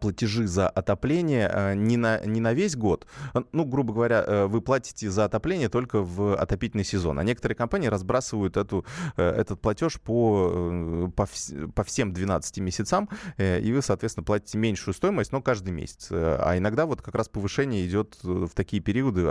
платежи 0.00 0.46
за 0.46 0.68
отопление 0.68 1.48
а, 1.48 1.74
не 1.74 1.96
на, 1.96 2.20
не 2.24 2.40
на 2.40 2.52
весь 2.52 2.76
год. 2.76 3.06
А, 3.34 3.44
ну, 3.52 3.64
грубо 3.64 3.92
говоря, 3.92 4.24
э, 4.26 4.46
вы 4.46 4.60
платите 4.60 5.10
за 5.10 5.24
отопление 5.24 5.68
только 5.68 6.00
в 6.02 6.36
отопительный 6.36 6.84
сезон. 6.84 7.18
А 7.18 7.24
некоторые 7.24 7.56
компании 7.56 7.88
разбрасывают 7.88 8.56
эту, 8.56 8.84
э, 9.16 9.22
этот 9.22 9.60
платеж 9.60 10.00
по, 10.00 10.50
э, 10.52 11.08
по, 11.14 11.26
по 11.74 11.84
всем 11.84 12.12
12 12.12 12.58
месяцам, 12.58 13.08
и 13.38 13.72
вы, 13.72 13.82
соответственно, 13.82 14.24
платите 14.24 14.58
меньшую 14.58 14.94
стоимость, 14.94 15.32
но 15.32 15.40
каждый 15.40 15.70
месяц. 15.70 16.08
А 16.10 16.56
иногда 16.56 16.86
вот 16.86 17.02
как 17.02 17.14
раз 17.14 17.28
повышение 17.28 17.86
идет 17.86 18.18
в 18.22 18.50
такие 18.54 18.82
периоды, 18.82 19.22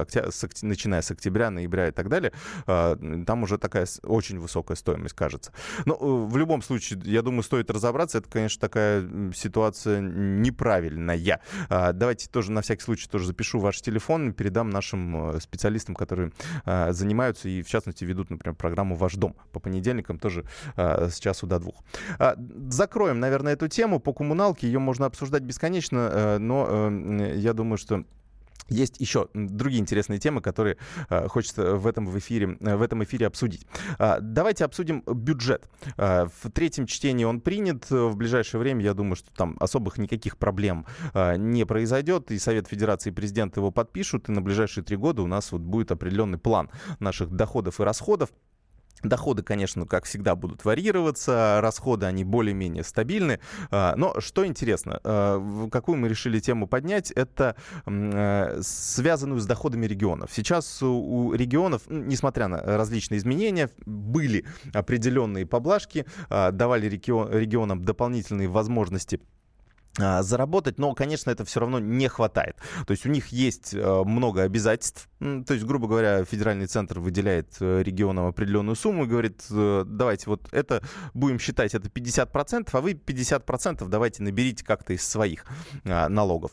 начиная 0.61 1.01
с 1.01 1.11
октября, 1.11 1.49
ноября 1.49 1.89
и 1.89 1.91
так 1.91 2.09
далее. 2.09 2.31
Там 2.65 3.43
уже 3.43 3.57
такая 3.57 3.87
очень 4.03 4.39
высокая 4.39 4.75
стоимость, 4.75 5.15
кажется. 5.15 5.51
Но 5.85 5.95
в 5.95 6.37
любом 6.37 6.61
случае, 6.61 6.99
я 7.05 7.21
думаю, 7.21 7.43
стоит 7.43 7.69
разобраться. 7.71 8.19
Это, 8.19 8.29
конечно, 8.29 8.61
такая 8.61 9.07
ситуация 9.33 10.01
неправильная. 10.41 11.41
А, 11.69 11.93
давайте 11.93 12.29
тоже 12.29 12.51
на 12.51 12.61
всякий 12.61 12.83
случай 12.83 13.07
тоже 13.09 13.25
запишу 13.25 13.59
ваш 13.59 13.81
телефон, 13.81 14.33
передам 14.33 14.69
нашим 14.69 15.31
э, 15.31 15.39
специалистам, 15.39 15.95
которые 15.95 16.31
а, 16.65 16.91
занимаются 16.93 17.49
и, 17.49 17.61
в 17.61 17.67
частности, 17.67 18.03
ведут, 18.03 18.29
например, 18.29 18.55
программу 18.55 18.95
«Ваш 18.95 19.15
дом» 19.15 19.35
по 19.51 19.59
понедельникам 19.59 20.19
тоже 20.19 20.45
а, 20.75 21.09
с 21.09 21.19
часу 21.19 21.47
до 21.47 21.59
двух. 21.59 21.83
Закроем, 22.69 23.19
наверное, 23.19 23.53
эту 23.53 23.67
тему 23.67 23.99
по 23.99 24.13
коммуналке. 24.13 24.67
Ее 24.67 24.79
можно 24.79 25.05
обсуждать 25.05 25.43
бесконечно, 25.43 26.09
э, 26.11 26.37
но 26.37 26.67
э, 26.69 27.33
я 27.37 27.53
думаю, 27.53 27.77
что 27.77 28.03
есть 28.69 28.99
еще 28.99 29.27
другие 29.33 29.81
интересные 29.81 30.19
темы, 30.19 30.41
которые 30.41 30.77
э, 31.09 31.27
хочется 31.27 31.75
в 31.75 31.87
этом, 31.87 32.05
в, 32.07 32.17
эфире, 32.17 32.57
в 32.59 32.81
этом 32.81 33.03
эфире 33.03 33.27
обсудить. 33.27 33.65
Э, 33.99 34.17
давайте 34.21 34.65
обсудим 34.65 35.01
бюджет. 35.01 35.69
Э, 35.97 36.27
в 36.41 36.51
третьем 36.51 36.85
чтении 36.85 37.25
он 37.25 37.41
принят. 37.41 37.89
В 37.89 38.15
ближайшее 38.15 38.59
время, 38.59 38.83
я 38.83 38.93
думаю, 38.93 39.15
что 39.15 39.31
там 39.33 39.57
особых 39.59 39.97
никаких 39.97 40.37
проблем 40.37 40.85
э, 41.13 41.37
не 41.37 41.65
произойдет. 41.65 42.31
И 42.31 42.39
Совет 42.39 42.67
Федерации 42.67 43.09
и 43.09 43.13
президент 43.13 43.57
его 43.57 43.71
подпишут. 43.71 44.29
И 44.29 44.31
на 44.31 44.41
ближайшие 44.41 44.83
три 44.83 44.97
года 44.97 45.21
у 45.21 45.27
нас 45.27 45.51
вот 45.51 45.61
будет 45.61 45.91
определенный 45.91 46.37
план 46.37 46.69
наших 46.99 47.31
доходов 47.31 47.79
и 47.79 47.83
расходов. 47.83 48.29
Доходы, 49.03 49.43
конечно, 49.43 49.85
как 49.85 50.05
всегда, 50.05 50.35
будут 50.35 50.65
варьироваться, 50.65 51.59
расходы, 51.61 52.07
они 52.07 52.23
более-менее 52.23 52.83
стабильны. 52.83 53.39
А, 53.69 53.95
но 53.95 54.19
что 54.19 54.45
интересно, 54.45 54.99
а, 55.03 55.69
какую 55.69 55.97
мы 55.99 56.09
решили 56.09 56.39
тему 56.39 56.67
поднять, 56.67 57.11
это 57.11 57.55
э, 57.85 58.59
связанную 58.63 59.39
с 59.39 59.45
доходами 59.45 59.85
регионов. 59.85 60.31
Сейчас 60.33 60.81
у 60.81 61.33
регионов, 61.33 61.83
несмотря 61.87 62.47
на 62.47 62.57
различные 62.57 63.19
изменения, 63.19 63.69
были 63.85 64.45
определенные 64.73 65.45
поблажки, 65.45 66.05
а, 66.29 66.51
давали 66.51 66.89
регионам 66.89 67.83
дополнительные 67.83 68.47
возможности 68.47 69.21
а, 69.99 70.23
заработать, 70.23 70.79
но, 70.79 70.93
конечно, 70.93 71.29
это 71.29 71.45
все 71.45 71.59
равно 71.59 71.79
не 71.79 72.07
хватает. 72.07 72.57
То 72.87 72.91
есть 72.91 73.05
у 73.05 73.09
них 73.09 73.27
есть 73.27 73.73
много 73.73 74.41
обязательств. 74.41 75.07
То 75.19 75.53
есть, 75.53 75.65
грубо 75.65 75.87
говоря, 75.87 76.23
федеральный 76.25 76.67
центр 76.67 76.99
выделяет 76.99 77.55
э, 77.59 77.81
регионам 77.83 78.27
определенную 78.27 78.75
сумму 78.75 79.05
и 79.05 79.07
говорит, 79.07 79.43
э, 79.49 79.83
давайте 79.85 80.29
вот 80.29 80.47
это, 80.51 80.83
будем 81.13 81.39
считать 81.39 81.73
это 81.73 81.89
50%, 81.89 82.69
а 82.71 82.81
вы 82.81 82.91
50% 82.91 83.87
давайте 83.87 84.23
наберите 84.23 84.63
как-то 84.63 84.93
из 84.93 85.07
своих 85.07 85.45
а, 85.85 86.07
налогов. 86.09 86.51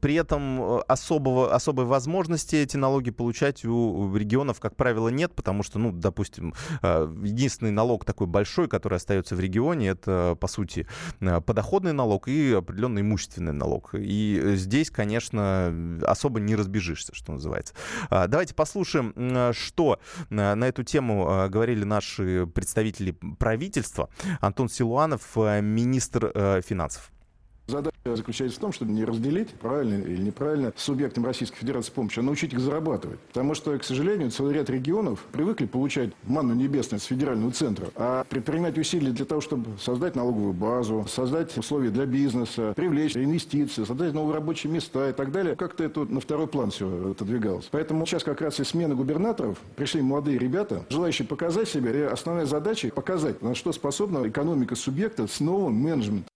При 0.00 0.14
этом 0.14 0.82
особого, 0.88 1.54
особой 1.54 1.86
возможности 1.86 2.56
эти 2.56 2.76
налоги 2.76 3.10
получать 3.10 3.64
у 3.64 4.14
регионов, 4.14 4.60
как 4.60 4.76
правило, 4.76 5.08
нет, 5.08 5.34
потому 5.34 5.62
что, 5.62 5.78
ну, 5.78 5.92
допустим, 5.92 6.54
единственный 6.82 7.70
налог 7.70 8.04
такой 8.04 8.26
большой, 8.26 8.68
который 8.68 8.96
остается 8.96 9.34
в 9.36 9.40
регионе, 9.40 9.88
это, 9.88 10.36
по 10.40 10.46
сути, 10.48 10.86
подоходный 11.20 11.92
налог 11.92 12.28
и 12.28 12.52
определенный 12.52 13.02
имущественный 13.02 13.52
налог. 13.52 13.94
И 13.94 14.40
э, 14.42 14.56
здесь, 14.56 14.90
конечно, 14.90 15.72
особо 16.02 16.40
не 16.40 16.54
разбежишься, 16.56 17.14
что 17.14 17.32
называется. 17.32 17.74
А, 18.10 18.26
давайте 18.26 18.54
послушаем, 18.54 19.52
что 19.52 19.98
э, 20.30 20.54
на 20.54 20.68
эту 20.68 20.82
тему 20.82 21.28
э, 21.28 21.48
говорили 21.48 21.84
наши 21.84 22.46
представители 22.46 23.12
правительства. 23.38 24.08
Антон 24.40 24.68
Силуанов, 24.68 25.36
министр 25.36 26.62
финансов. 26.62 27.10
Задача 27.66 27.96
заключается 28.04 28.58
в 28.58 28.60
том, 28.60 28.72
чтобы 28.72 28.92
не 28.92 29.04
разделить, 29.04 29.50
правильно 29.50 29.94
или 29.94 30.22
неправильно, 30.22 30.72
субъектам 30.76 31.26
Российской 31.26 31.58
Федерации 31.58 31.90
помощи, 31.90 32.20
а 32.20 32.22
научить 32.22 32.52
их 32.52 32.60
зарабатывать. 32.60 33.18
Потому 33.20 33.54
что, 33.54 33.76
к 33.76 33.82
сожалению, 33.82 34.30
целый 34.30 34.54
ряд 34.54 34.70
регионов 34.70 35.20
привыкли 35.32 35.66
получать 35.66 36.10
манну 36.24 36.54
небесную 36.54 37.00
с 37.00 37.04
федерального 37.04 37.50
центра, 37.50 37.88
а 37.96 38.24
предпринимать 38.28 38.78
усилия 38.78 39.10
для 39.10 39.24
того, 39.24 39.40
чтобы 39.40 39.78
создать 39.80 40.14
налоговую 40.14 40.52
базу, 40.52 41.06
создать 41.08 41.56
условия 41.58 41.90
для 41.90 42.06
бизнеса, 42.06 42.72
привлечь 42.76 43.16
инвестиции, 43.16 43.84
создать 43.84 44.14
новые 44.14 44.34
рабочие 44.34 44.72
места 44.72 45.10
и 45.10 45.12
так 45.12 45.32
далее, 45.32 45.56
как-то 45.56 45.82
это 45.82 46.04
на 46.04 46.20
второй 46.20 46.46
план 46.46 46.70
все 46.70 47.10
отодвигалось. 47.10 47.68
Поэтому 47.72 48.06
сейчас 48.06 48.22
как 48.22 48.40
раз 48.40 48.60
и 48.60 48.64
смена 48.64 48.94
губернаторов, 48.94 49.58
пришли 49.74 50.02
молодые 50.02 50.38
ребята, 50.38 50.84
желающие 50.88 51.26
показать 51.26 51.68
себя, 51.68 51.90
и 51.90 52.02
основная 52.02 52.46
задача 52.46 52.88
показать, 52.90 53.42
на 53.42 53.56
что 53.56 53.72
способна 53.72 54.28
экономика 54.28 54.76
субъекта 54.76 55.26
с 55.26 55.40
новым 55.40 55.74
менеджментом. 55.74 56.26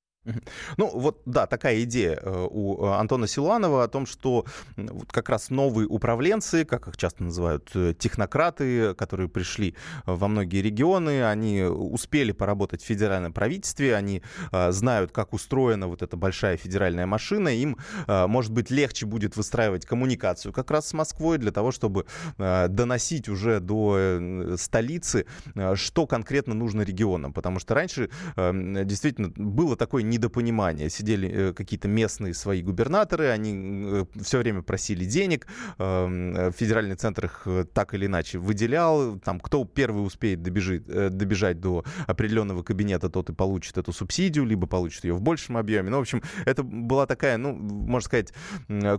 Ну, 0.76 0.90
вот, 0.92 1.22
да, 1.24 1.46
такая 1.46 1.82
идея 1.82 2.18
э, 2.20 2.46
у 2.50 2.84
э, 2.84 2.94
Антона 2.94 3.26
Силуанова 3.26 3.84
о 3.84 3.88
том, 3.88 4.04
что 4.04 4.44
вот 4.76 5.10
как 5.10 5.30
раз 5.30 5.48
новые 5.48 5.88
управленцы, 5.88 6.66
как 6.66 6.88
их 6.88 6.98
часто 6.98 7.24
называют, 7.24 7.70
э, 7.74 7.94
технократы, 7.98 8.94
которые 8.94 9.30
пришли 9.30 9.74
во 10.04 10.28
многие 10.28 10.60
регионы, 10.60 11.24
они 11.24 11.62
успели 11.62 12.32
поработать 12.32 12.82
в 12.82 12.86
федеральном 12.86 13.32
правительстве, 13.32 13.94
они 13.96 14.22
знают, 14.68 15.12
как 15.12 15.32
устроена 15.32 15.88
вот 15.88 16.02
эта 16.02 16.16
большая 16.16 16.56
федеральная 16.56 17.06
машина, 17.06 17.48
им, 17.48 17.78
может 18.06 18.52
быть, 18.52 18.70
легче 18.70 19.06
будет 19.06 19.36
выстраивать 19.36 19.86
коммуникацию 19.86 20.52
как 20.52 20.70
раз 20.70 20.88
с 20.88 20.92
Москвой 20.92 21.38
для 21.38 21.52
того, 21.52 21.72
чтобы 21.72 22.06
доносить 22.36 23.28
уже 23.28 23.60
до 23.60 24.56
столицы, 24.56 25.26
что 25.74 26.06
конкретно 26.06 26.54
нужно 26.54 26.82
регионам, 26.82 27.32
потому 27.32 27.58
что 27.58 27.74
раньше 27.74 28.10
действительно 28.36 29.30
было 29.34 29.76
такое 29.76 30.02
недопонимание. 30.10 30.90
Сидели 30.90 31.30
э, 31.32 31.52
какие-то 31.54 31.88
местные 31.88 32.34
свои 32.34 32.62
губернаторы, 32.62 33.28
они 33.28 33.52
э, 33.86 34.04
все 34.22 34.38
время 34.38 34.62
просили 34.62 35.04
денег, 35.04 35.46
эм, 35.78 36.36
э, 36.36 36.52
федеральный 36.52 36.96
центр 36.96 37.26
их 37.26 37.46
так 37.72 37.94
или 37.94 38.06
иначе 38.06 38.38
выделял, 38.38 39.18
там 39.18 39.40
кто 39.40 39.64
первый 39.64 40.04
успеет 40.04 40.42
добежит, 40.42 40.86
добежать 40.86 41.60
до 41.60 41.84
определенного 42.06 42.62
кабинета, 42.62 43.08
тот 43.08 43.30
и 43.30 43.32
получит 43.32 43.78
эту 43.78 43.92
субсидию, 43.92 44.44
либо 44.44 44.66
получит 44.66 45.04
ее 45.04 45.14
в 45.14 45.22
большем 45.22 45.56
объеме. 45.56 45.90
Ну, 45.90 45.98
в 45.98 46.00
общем, 46.00 46.22
это 46.44 46.62
была 46.62 47.06
такая, 47.06 47.36
ну, 47.36 47.52
можно 47.52 48.06
сказать, 48.06 48.32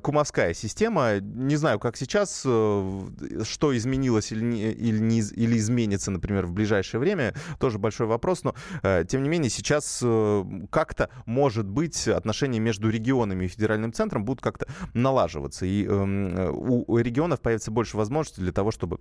кумовская 0.01 0.53
система. 0.53 1.19
Не 1.19 1.57
знаю, 1.57 1.79
как 1.79 1.97
сейчас, 1.97 2.39
что 2.41 3.77
изменилось 3.77 4.31
или, 4.31 4.43
не, 4.43 4.71
или, 4.71 4.99
не, 4.99 5.19
или 5.19 5.57
изменится, 5.57 6.11
например, 6.11 6.45
в 6.45 6.53
ближайшее 6.53 6.99
время, 6.99 7.33
тоже 7.59 7.77
большой 7.77 8.07
вопрос, 8.07 8.43
но, 8.43 8.55
тем 9.07 9.23
не 9.23 9.29
менее, 9.29 9.49
сейчас 9.49 10.03
как-то 10.69 11.00
как-то, 11.01 11.23
может 11.25 11.67
быть, 11.67 12.07
отношения 12.07 12.59
между 12.59 12.89
регионами 12.89 13.45
и 13.45 13.47
федеральным 13.47 13.93
центром 13.93 14.25
будут 14.25 14.41
как-то 14.41 14.67
налаживаться. 14.93 15.65
И 15.65 15.85
э, 15.85 16.49
у 16.51 16.97
регионов 16.97 17.41
появится 17.41 17.71
больше 17.71 17.97
возможностей 17.97 18.41
для 18.41 18.51
того, 18.51 18.71
чтобы 18.71 18.99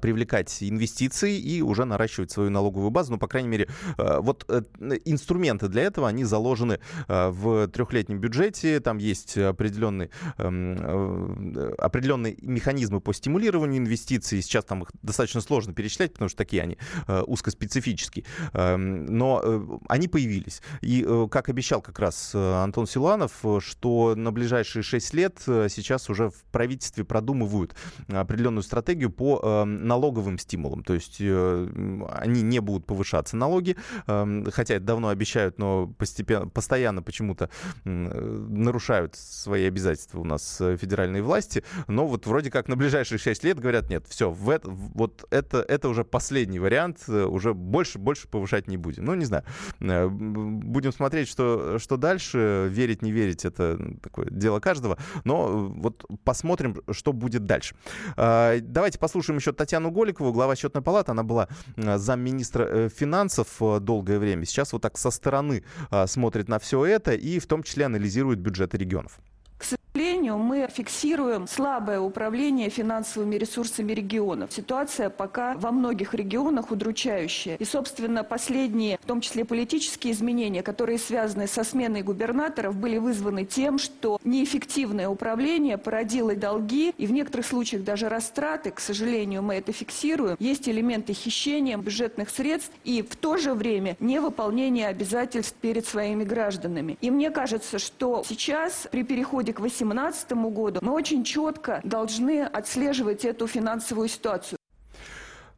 привлекать 0.00 0.58
инвестиции 0.62 1.38
и 1.38 1.62
уже 1.62 1.84
наращивать 1.84 2.30
свою 2.30 2.50
налоговую 2.50 2.90
базу. 2.90 3.12
Ну, 3.12 3.18
по 3.18 3.28
крайней 3.28 3.48
мере, 3.48 3.68
а, 3.96 4.20
вот 4.20 4.44
э, 4.48 4.62
инструменты 5.04 5.68
для 5.68 5.82
этого, 5.82 6.08
они 6.08 6.24
заложены 6.24 6.80
а, 7.08 7.30
в 7.30 7.68
трехлетнем 7.68 8.18
бюджете. 8.18 8.80
Там 8.80 8.98
есть 8.98 9.36
определенные, 9.36 10.10
эм, 10.38 11.54
э, 11.56 11.74
определенные 11.78 12.36
механизмы 12.42 13.00
по 13.00 13.12
стимулированию 13.12 13.78
инвестиций. 13.78 14.42
Сейчас 14.42 14.64
там 14.64 14.82
их 14.82 14.90
достаточно 15.02 15.40
сложно 15.40 15.72
перечислять, 15.72 16.12
потому 16.12 16.28
что 16.28 16.38
такие 16.38 16.62
они 16.62 16.78
э, 17.06 17.22
узкоспецифические. 17.22 18.24
Эм, 18.52 19.06
но 19.06 19.80
они 19.88 20.08
появились. 20.08 20.62
И, 20.80 21.06
как 21.30 21.48
обещал 21.48 21.80
как 21.80 21.98
раз 21.98 22.34
Антон 22.34 22.86
Силуанов, 22.86 23.44
что 23.60 24.14
на 24.16 24.32
ближайшие 24.32 24.82
6 24.82 25.14
лет 25.14 25.38
сейчас 25.44 26.10
уже 26.10 26.30
в 26.30 26.44
правительстве 26.50 27.04
продумывают 27.04 27.74
определенную 28.08 28.62
стратегию 28.62 29.10
по 29.10 29.64
налоговым 29.70 30.38
стимулом. 30.38 30.82
То 30.82 30.94
есть 30.94 31.16
э, 31.20 32.04
они 32.12 32.42
не 32.42 32.60
будут 32.60 32.86
повышаться 32.86 33.36
налоги, 33.36 33.76
эм, 34.06 34.46
хотя 34.50 34.74
это 34.74 34.84
давно 34.84 35.08
обещают, 35.08 35.58
но 35.58 35.86
постепенно, 35.86 36.48
постоянно 36.48 37.02
почему-то 37.02 37.50
нарушают 37.84 39.14
свои 39.16 39.64
обязательства 39.64 40.20
у 40.20 40.24
нас 40.24 40.60
э, 40.60 40.76
федеральные 40.76 41.22
власти. 41.22 41.64
Но 41.86 42.06
вот 42.06 42.26
вроде 42.26 42.50
как 42.50 42.68
на 42.68 42.76
ближайшие 42.76 43.18
6 43.18 43.44
лет 43.44 43.58
говорят, 43.58 43.88
нет, 43.90 44.04
все, 44.08 44.30
в 44.30 44.50
это, 44.50 44.70
вот 44.70 45.24
это, 45.30 45.58
это 45.58 45.88
уже 45.88 46.04
последний 46.04 46.58
вариант, 46.58 47.04
э, 47.08 47.24
уже 47.24 47.54
больше, 47.54 47.98
больше 47.98 48.28
повышать 48.28 48.68
не 48.68 48.76
будем. 48.76 49.04
Ну, 49.04 49.14
не 49.14 49.24
знаю. 49.24 49.44
Будем 49.80 50.92
смотреть, 50.92 51.28
что, 51.28 51.78
что 51.78 51.96
дальше. 51.96 52.68
Верить, 52.70 53.02
не 53.02 53.12
верить, 53.12 53.44
это 53.44 53.78
такое 54.02 54.26
дело 54.30 54.60
каждого. 54.60 54.98
Но 55.24 55.68
вот 55.68 56.04
посмотрим, 56.24 56.82
что 56.90 57.12
будет 57.12 57.44
дальше. 57.44 57.74
Давайте 58.16 58.98
послушаем 58.98 59.38
еще 59.38 59.52
Татьяну 59.60 59.90
Голикову, 59.90 60.32
глава 60.32 60.56
счетной 60.56 60.82
палаты. 60.82 61.10
Она 61.10 61.22
была 61.22 61.46
замминистра 61.76 62.64
э, 62.64 62.88
финансов 62.88 63.60
э, 63.60 63.78
долгое 63.78 64.18
время. 64.18 64.46
Сейчас 64.46 64.72
вот 64.72 64.80
так 64.80 64.96
со 64.96 65.10
стороны 65.10 65.64
а, 65.90 66.06
смотрит 66.06 66.48
на 66.48 66.58
все 66.58 66.86
это 66.86 67.12
и 67.12 67.38
в 67.38 67.46
том 67.46 67.62
числе 67.62 67.84
анализирует 67.84 68.38
бюджеты 68.38 68.78
регионов 68.78 69.20
сожалению, 69.60 70.09
мы 70.28 70.68
фиксируем 70.72 71.46
слабое 71.46 72.00
управление 72.00 72.68
финансовыми 72.70 73.36
ресурсами 73.36 73.92
регионов. 73.92 74.52
Ситуация 74.52 75.10
пока 75.10 75.54
во 75.54 75.70
многих 75.70 76.14
регионах 76.14 76.70
удручающая. 76.70 77.56
И, 77.56 77.64
собственно, 77.64 78.24
последние, 78.24 78.98
в 79.02 79.06
том 79.06 79.20
числе 79.20 79.44
политические 79.44 80.12
изменения, 80.12 80.62
которые 80.62 80.98
связаны 80.98 81.46
со 81.46 81.64
сменой 81.64 82.02
губернаторов, 82.02 82.76
были 82.76 82.98
вызваны 82.98 83.44
тем, 83.44 83.78
что 83.78 84.18
неэффективное 84.24 85.08
управление 85.08 85.78
породило 85.78 86.34
долги 86.34 86.92
и 86.98 87.06
в 87.06 87.12
некоторых 87.12 87.46
случаях 87.46 87.84
даже 87.84 88.08
растраты. 88.08 88.70
К 88.70 88.80
сожалению, 88.80 89.42
мы 89.42 89.54
это 89.54 89.72
фиксируем. 89.72 90.36
Есть 90.38 90.68
элементы 90.68 91.12
хищения 91.12 91.76
бюджетных 91.76 92.30
средств 92.30 92.72
и 92.84 93.02
в 93.02 93.16
то 93.16 93.36
же 93.36 93.54
время 93.54 93.96
невыполнение 94.00 94.88
обязательств 94.88 95.54
перед 95.60 95.86
своими 95.86 96.24
гражданами. 96.24 96.98
И 97.00 97.10
мне 97.10 97.30
кажется, 97.30 97.78
что 97.78 98.22
сейчас 98.26 98.88
при 98.90 99.02
переходе 99.02 99.52
к 99.52 99.60
18 99.60 100.09
2017 100.10 100.32
году 100.54 100.80
мы 100.82 100.92
очень 100.92 101.24
четко 101.24 101.80
должны 101.84 102.42
отслеживать 102.42 103.24
эту 103.24 103.46
финансовую 103.46 104.08
ситуацию. 104.08 104.58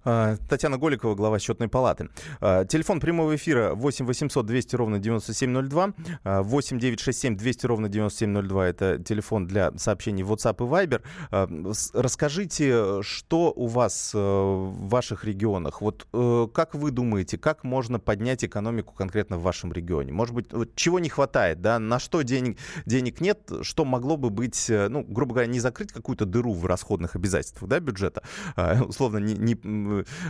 А, 0.04 0.36
Татьяна 0.48 0.78
Голикова, 0.78 1.14
глава 1.14 1.38
счетной 1.38 1.68
палаты. 1.68 2.08
А, 2.40 2.64
телефон 2.64 3.00
прямого 3.00 3.36
эфира 3.36 3.74
8 3.74 4.04
800 4.06 4.46
200 4.46 4.76
ровно 4.76 4.98
9702. 4.98 5.92
8 6.24 6.78
967 6.78 7.36
200 7.36 7.66
ровно 7.66 7.88
9702. 7.88 8.66
Это 8.66 8.98
телефон 8.98 9.46
для 9.46 9.72
сообщений 9.76 10.24
WhatsApp 10.24 10.56
и 10.56 10.68
Viber. 10.68 11.02
А, 11.30 11.48
расскажите, 11.94 13.02
что 13.02 13.52
у 13.54 13.66
вас 13.66 14.12
э, 14.14 14.18
в 14.18 14.88
ваших 14.88 15.24
регионах? 15.24 15.80
Вот 15.80 16.06
э, 16.12 16.48
как 16.52 16.74
вы 16.74 16.90
думаете, 16.90 17.38
как 17.38 17.64
можно 17.64 17.98
поднять 17.98 18.44
экономику 18.44 18.94
конкретно 18.94 19.36
в 19.38 19.42
вашем 19.42 19.72
регионе? 19.72 20.12
Может 20.12 20.34
быть, 20.34 20.52
вот 20.52 20.74
чего 20.74 20.98
не 20.98 21.08
хватает, 21.08 21.60
да? 21.60 21.78
На 21.78 21.98
что 21.98 22.22
денег, 22.22 22.58
денег 22.86 23.20
нет? 23.20 23.50
Что 23.62 23.84
могло 23.84 24.16
бы 24.16 24.30
быть, 24.30 24.68
э, 24.68 24.88
ну, 24.88 25.04
грубо 25.06 25.34
говоря, 25.34 25.50
не 25.50 25.60
закрыть 25.60 25.92
какую-то 25.92 26.26
дыру 26.26 26.54
в 26.54 26.66
расходных 26.66 27.14
обязательствах, 27.14 27.68
да, 27.68 27.80
бюджета? 27.80 28.22
Условно, 28.86 29.18
не, 29.18 29.34
не 29.34 29.54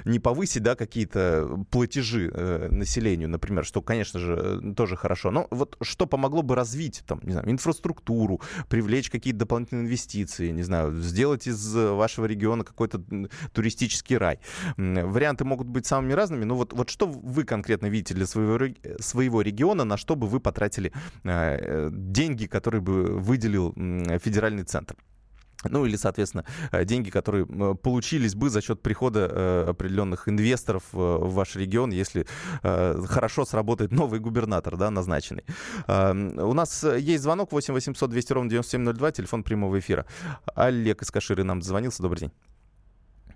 не 0.04 0.18
повысить, 0.18 0.62
да, 0.62 0.74
какие-то 0.74 1.64
платежи 1.70 2.30
э, 2.32 2.68
населению, 2.70 3.28
например, 3.28 3.64
что, 3.64 3.82
конечно 3.82 4.20
же, 4.20 4.74
тоже 4.76 4.96
хорошо. 4.96 5.30
Но 5.30 5.46
вот 5.50 5.76
что 5.80 6.06
помогло 6.06 6.42
бы 6.42 6.54
развить, 6.54 7.02
там, 7.06 7.20
не 7.22 7.32
знаю, 7.32 7.50
инфраструктуру, 7.50 8.40
привлечь 8.68 9.10
какие-то 9.10 9.40
дополнительные 9.40 9.84
инвестиции, 9.84 10.50
не 10.50 10.62
знаю, 10.62 10.96
сделать 11.00 11.46
из 11.46 11.74
вашего 11.74 12.26
региона 12.26 12.64
какой-то 12.64 13.02
туристический 13.52 14.16
рай. 14.16 14.38
Варианты 14.76 15.44
могут 15.44 15.68
быть 15.68 15.86
самыми 15.86 16.12
разными, 16.12 16.44
но 16.44 16.56
вот, 16.56 16.72
вот 16.72 16.90
что 16.90 17.06
вы 17.06 17.44
конкретно 17.44 17.86
видите 17.86 18.14
для 18.14 18.26
своего, 18.26 18.74
своего 18.98 19.42
региона, 19.42 19.84
на 19.84 19.96
что 19.96 20.16
бы 20.16 20.26
вы 20.26 20.40
потратили 20.40 20.92
э, 21.24 21.90
деньги, 21.92 22.46
которые 22.46 22.80
бы 22.80 23.18
выделил 23.18 23.72
федеральный 24.18 24.64
центр? 24.64 24.96
Ну 25.64 25.86
или, 25.86 25.96
соответственно, 25.96 26.44
э, 26.70 26.84
деньги, 26.84 27.10
которые 27.10 27.46
получились 27.46 28.34
бы 28.34 28.50
за 28.50 28.60
счет 28.60 28.82
прихода 28.82 29.28
э, 29.30 29.64
определенных 29.70 30.28
инвесторов 30.28 30.84
в 30.92 31.32
ваш 31.34 31.56
регион, 31.56 31.90
если 31.90 32.26
хорошо 32.62 33.44
сработает 33.44 33.92
новый 33.92 34.20
губернатор, 34.20 34.76
да, 34.76 34.90
назначенный. 34.90 35.44
У 35.88 36.52
нас 36.54 36.84
есть 36.84 37.22
звонок 37.22 37.52
8 37.52 37.74
800 37.74 38.10
200 38.10 38.32
ровно 38.32 38.50
9702, 38.50 39.12
телефон 39.12 39.42
прямого 39.42 39.78
эфира. 39.78 40.06
Олег 40.54 41.02
из 41.02 41.10
Каширы 41.10 41.44
нам 41.44 41.60
дозвонился. 41.60 42.02
Добрый 42.02 42.20
день. 42.20 42.32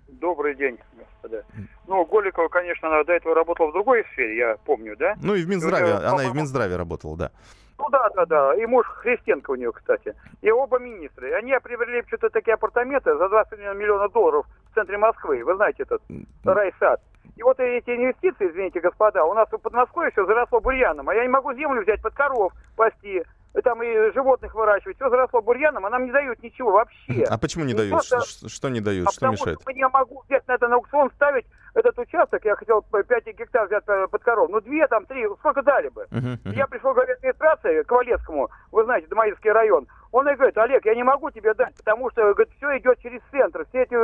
Добрый 0.08 0.54
день, 0.54 0.78
господа. 0.98 1.44
Ну, 1.86 2.04
Голикова, 2.06 2.48
конечно, 2.48 3.04
до 3.04 3.12
этого 3.12 3.34
работала 3.34 3.70
в 3.70 3.72
другой 3.72 4.04
сфере, 4.12 4.38
я 4.38 4.56
помню, 4.64 4.96
да? 4.96 5.14
Ну 5.22 5.34
и 5.34 5.42
в 5.42 5.48
Минздраве, 5.48 5.88
и, 5.88 5.92
она 5.92 6.24
и 6.24 6.28
в 6.28 6.34
Минздраве 6.34 6.76
работала, 6.76 7.16
да. 7.16 7.32
Ну 7.78 7.88
да, 7.90 8.08
да, 8.14 8.26
да. 8.26 8.54
И 8.54 8.66
муж 8.66 8.86
Христенко 8.86 9.50
у 9.50 9.54
нее, 9.54 9.72
кстати. 9.72 10.14
И 10.42 10.50
оба 10.50 10.78
министры. 10.78 11.32
Они 11.34 11.52
приобрели 11.62 12.02
что-то 12.06 12.30
такие 12.30 12.54
апартаменты 12.54 13.16
за 13.16 13.28
20 13.28 13.58
миллионов 13.58 14.12
долларов 14.12 14.46
в 14.70 14.74
центре 14.74 14.96
Москвы. 14.96 15.44
Вы 15.44 15.56
знаете 15.56 15.82
этот 15.82 16.02
райсад. 16.44 17.00
И 17.36 17.42
вот 17.42 17.60
эти 17.60 17.90
инвестиции, 17.90 18.48
извините, 18.48 18.80
господа, 18.80 19.24
у 19.24 19.34
нас 19.34 19.48
в 19.50 19.58
Подмосковье 19.58 20.10
все 20.10 20.24
заросло 20.24 20.60
бурьяном. 20.60 21.08
А 21.08 21.14
я 21.14 21.22
не 21.22 21.28
могу 21.28 21.52
землю 21.52 21.82
взять 21.82 22.00
под 22.00 22.14
коров, 22.14 22.52
пасти, 22.76 23.22
там 23.62 23.82
и 23.82 24.12
животных 24.12 24.54
выращивать, 24.54 24.96
все 24.96 25.08
заросло 25.08 25.40
бурьяном, 25.42 25.86
а 25.86 25.90
нам 25.90 26.04
не 26.06 26.12
дают 26.12 26.42
ничего 26.42 26.72
вообще. 26.72 27.24
А 27.24 27.38
почему 27.38 27.64
не 27.64 27.72
и 27.72 27.76
дают? 27.76 27.92
Просто... 27.92 28.20
Что, 28.20 28.48
что 28.48 28.68
не 28.68 28.80
дают? 28.80 29.08
А 29.08 29.12
что 29.12 29.28
мешает? 29.28 29.60
Что 29.60 29.70
я 29.72 29.88
могу 29.88 30.22
взять 30.26 30.46
на 30.48 30.52
это 30.52 30.68
на 30.68 30.76
аукцион, 30.76 31.10
ставить 31.16 31.46
этот 31.74 31.98
участок, 31.98 32.44
я 32.44 32.56
хотел 32.56 32.82
5 32.82 33.26
гектар 33.38 33.66
взять 33.66 33.84
под 33.84 34.22
коров, 34.22 34.48
ну 34.50 34.60
две 34.60 34.86
там, 34.88 35.04
три, 35.04 35.26
сколько 35.38 35.62
дали 35.62 35.88
бы? 35.88 36.06
Uh-huh, 36.10 36.38
uh-huh. 36.42 36.54
Я 36.54 36.66
пришел, 36.66 36.94
говорит, 36.94 37.18
администрации 37.18 37.82
к 37.82 37.90
Валецкому, 37.90 38.48
вы 38.72 38.84
знаете, 38.84 39.08
Домаильский 39.08 39.52
район, 39.52 39.86
он 40.10 40.26
и 40.26 40.34
говорит, 40.34 40.56
Олег, 40.56 40.86
я 40.86 40.94
не 40.94 41.02
могу 41.02 41.30
тебе 41.30 41.52
дать, 41.52 41.74
потому 41.76 42.10
что, 42.10 42.32
говорит, 42.32 42.48
все 42.56 42.78
идет 42.78 42.98
через 43.00 43.20
центр, 43.30 43.66
все 43.68 43.82
эти 43.82 43.94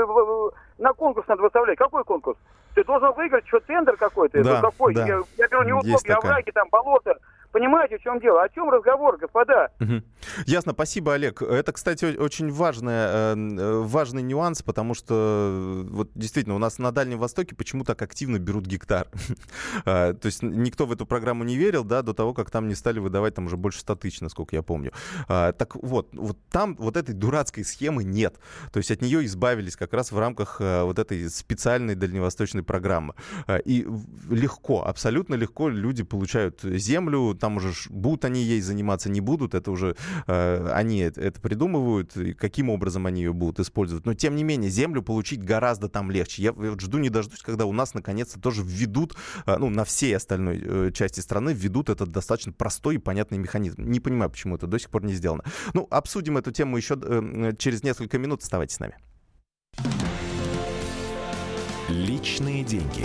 на 0.82 0.92
конкурс 0.92 1.26
надо 1.28 1.42
выставлять. 1.42 1.78
Какой 1.78 2.04
конкурс? 2.04 2.36
Ты 2.74 2.84
должен 2.84 3.12
выиграть, 3.12 3.46
что 3.48 3.60
тендер 3.60 3.96
какой-то, 3.96 4.42
да, 4.42 4.60
какой? 4.60 4.94
Да. 4.94 5.06
Я, 5.06 5.20
я 5.38 5.48
говорю, 5.48 5.66
не 5.66 5.72
удобно, 5.72 6.16
овраги, 6.16 6.50
там, 6.50 6.68
болото, 6.70 7.16
Понимаете, 7.52 7.98
в 7.98 8.02
чем 8.02 8.18
дело? 8.18 8.42
О 8.42 8.48
чем 8.48 8.70
разговор, 8.70 9.18
господа? 9.18 9.70
Ясно, 10.46 10.72
спасибо, 10.72 11.14
Олег. 11.14 11.42
Это, 11.42 11.72
кстати, 11.72 12.16
очень 12.16 12.50
важное, 12.50 13.34
э, 13.34 13.80
важный 13.82 14.22
нюанс, 14.22 14.62
потому 14.62 14.94
что 14.94 15.84
вот 15.90 16.10
действительно 16.14 16.54
у 16.54 16.58
нас 16.58 16.78
на 16.78 16.92
Дальнем 16.92 17.18
Востоке 17.18 17.54
почему 17.54 17.84
так 17.84 18.00
активно 18.00 18.38
берут 18.38 18.66
гектар. 18.66 19.06
А, 19.84 20.14
то 20.14 20.26
есть 20.26 20.42
никто 20.42 20.86
в 20.86 20.92
эту 20.92 21.06
программу 21.06 21.44
не 21.44 21.56
верил, 21.56 21.84
да, 21.84 22.02
до 22.02 22.14
того, 22.14 22.34
как 22.34 22.50
там 22.50 22.68
не 22.68 22.74
стали 22.74 23.00
выдавать 23.00 23.34
там 23.34 23.46
уже 23.46 23.56
больше 23.56 23.80
100 23.80 23.96
тысяч, 23.96 24.20
насколько 24.20 24.54
я 24.54 24.62
помню. 24.62 24.92
А, 25.28 25.52
так 25.52 25.74
вот, 25.76 26.08
вот 26.12 26.38
там 26.50 26.76
вот 26.76 26.96
этой 26.96 27.14
дурацкой 27.14 27.64
схемы 27.64 28.04
нет. 28.04 28.38
То 28.72 28.78
есть 28.78 28.90
от 28.90 29.02
нее 29.02 29.24
избавились 29.24 29.76
как 29.76 29.92
раз 29.92 30.12
в 30.12 30.18
рамках 30.18 30.60
э, 30.60 30.82
вот 30.84 30.98
этой 30.98 31.28
специальной 31.30 31.94
дальневосточной 31.94 32.62
программы. 32.62 33.14
А, 33.46 33.56
и 33.56 33.86
легко, 34.30 34.84
абсолютно 34.84 35.34
легко 35.34 35.68
люди 35.68 36.02
получают 36.04 36.60
землю, 36.62 37.34
там 37.42 37.56
уже 37.56 37.72
будут 37.90 38.24
они 38.24 38.40
ей 38.40 38.60
заниматься, 38.60 39.10
не 39.10 39.20
будут, 39.20 39.54
это 39.54 39.72
уже 39.72 39.96
э, 40.28 40.70
они 40.72 41.00
это 41.00 41.40
придумывают, 41.40 42.16
и 42.16 42.34
каким 42.34 42.70
образом 42.70 43.04
они 43.06 43.22
ее 43.22 43.32
будут 43.32 43.58
использовать. 43.58 44.06
Но 44.06 44.14
тем 44.14 44.36
не 44.36 44.44
менее, 44.44 44.70
землю 44.70 45.02
получить 45.02 45.42
гораздо 45.42 45.88
там 45.88 46.12
легче. 46.12 46.40
Я, 46.40 46.54
я 46.56 46.78
жду 46.78 46.98
не 46.98 47.10
дождусь, 47.10 47.40
когда 47.40 47.64
у 47.66 47.72
нас 47.72 47.94
наконец-то 47.94 48.40
тоже 48.40 48.62
введут, 48.62 49.16
э, 49.44 49.56
ну, 49.58 49.70
на 49.70 49.84
всей 49.84 50.16
остальной 50.16 50.62
э, 50.64 50.90
части 50.92 51.18
страны 51.18 51.52
введут 51.52 51.90
этот 51.90 52.12
достаточно 52.12 52.52
простой 52.52 52.94
и 52.94 52.98
понятный 52.98 53.38
механизм. 53.38 53.82
Не 53.82 53.98
понимаю, 53.98 54.30
почему 54.30 54.54
это 54.54 54.68
до 54.68 54.78
сих 54.78 54.90
пор 54.90 55.02
не 55.02 55.14
сделано. 55.14 55.42
Ну, 55.74 55.88
обсудим 55.90 56.36
эту 56.36 56.52
тему 56.52 56.76
еще 56.76 56.96
э, 57.02 57.54
через 57.58 57.82
несколько 57.82 58.18
минут. 58.18 58.42
Оставайтесь 58.42 58.76
с 58.76 58.78
нами. 58.78 58.94
Личные 61.88 62.62
деньги. 62.62 63.04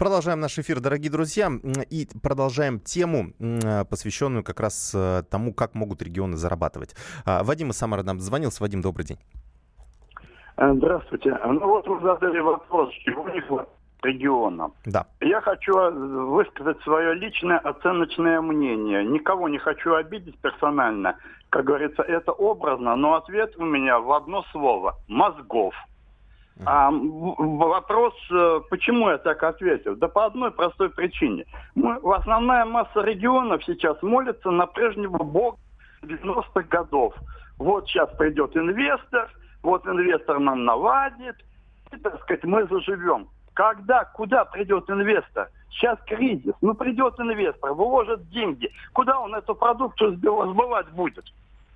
Продолжаем 0.00 0.40
наш 0.40 0.58
эфир, 0.58 0.80
дорогие 0.80 1.12
друзья, 1.12 1.50
и 1.90 2.08
продолжаем 2.22 2.80
тему, 2.80 3.34
посвященную 3.90 4.42
как 4.42 4.58
раз 4.58 4.94
э, 4.96 5.24
тому, 5.30 5.52
как 5.52 5.74
могут 5.74 6.00
регионы 6.00 6.38
зарабатывать. 6.38 6.96
А, 7.26 7.44
Вадим 7.44 7.68
из 7.68 7.76
Самары 7.76 8.02
нам 8.02 8.18
звонился. 8.18 8.62
Вадим, 8.62 8.80
добрый 8.80 9.04
день. 9.04 9.18
Э, 10.56 10.72
здравствуйте. 10.72 11.38
Ну 11.44 11.66
вот 11.66 11.86
вы 11.86 12.00
задали 12.00 12.38
вопрос, 12.38 12.88
чего 13.04 13.28
не 13.28 13.42
хватает 13.42 13.68
регионам. 14.02 14.72
Да. 14.86 15.04
Я 15.20 15.42
хочу 15.42 15.76
э, 15.76 15.90
высказать 15.90 16.80
свое 16.80 17.12
личное 17.12 17.58
оценочное 17.58 18.40
мнение. 18.40 19.04
Никого 19.04 19.50
не 19.50 19.58
хочу 19.58 19.96
обидеть 19.96 20.38
персонально. 20.38 21.16
Как 21.50 21.66
говорится, 21.66 22.02
это 22.02 22.32
образно, 22.32 22.96
но 22.96 23.16
ответ 23.16 23.54
у 23.58 23.66
меня 23.66 23.98
в 23.98 24.10
одно 24.12 24.44
слово– 24.52 24.96
мозгов. 25.08 25.74
А 26.66 26.90
вопрос, 26.90 28.14
э, 28.30 28.60
почему 28.68 29.08
я 29.08 29.18
так 29.18 29.42
ответил? 29.42 29.96
Да 29.96 30.08
по 30.08 30.26
одной 30.26 30.50
простой 30.50 30.90
причине. 30.90 31.46
Мы, 31.74 31.96
основная 32.14 32.64
масса 32.64 33.00
регионов 33.00 33.62
сейчас 33.64 34.00
молится 34.02 34.50
на 34.50 34.66
прежнего 34.66 35.22
бога 35.22 35.58
90-х 36.02 36.62
годов. 36.62 37.14
Вот 37.58 37.86
сейчас 37.86 38.10
придет 38.16 38.56
инвестор, 38.56 39.30
вот 39.62 39.86
инвестор 39.86 40.38
нам 40.38 40.64
наладит, 40.64 41.36
и, 41.92 41.96
так 41.96 42.20
сказать, 42.22 42.44
мы 42.44 42.66
заживем. 42.66 43.28
Когда, 43.54 44.04
куда 44.04 44.44
придет 44.44 44.88
инвестор? 44.88 45.50
Сейчас 45.70 45.98
кризис. 46.06 46.54
Ну, 46.60 46.74
придет 46.74 47.18
инвестор, 47.18 47.72
выложит 47.72 48.28
деньги. 48.30 48.70
Куда 48.92 49.18
он 49.20 49.34
эту 49.34 49.54
продукцию 49.54 50.16
сбывать 50.16 50.88
будет? 50.90 51.24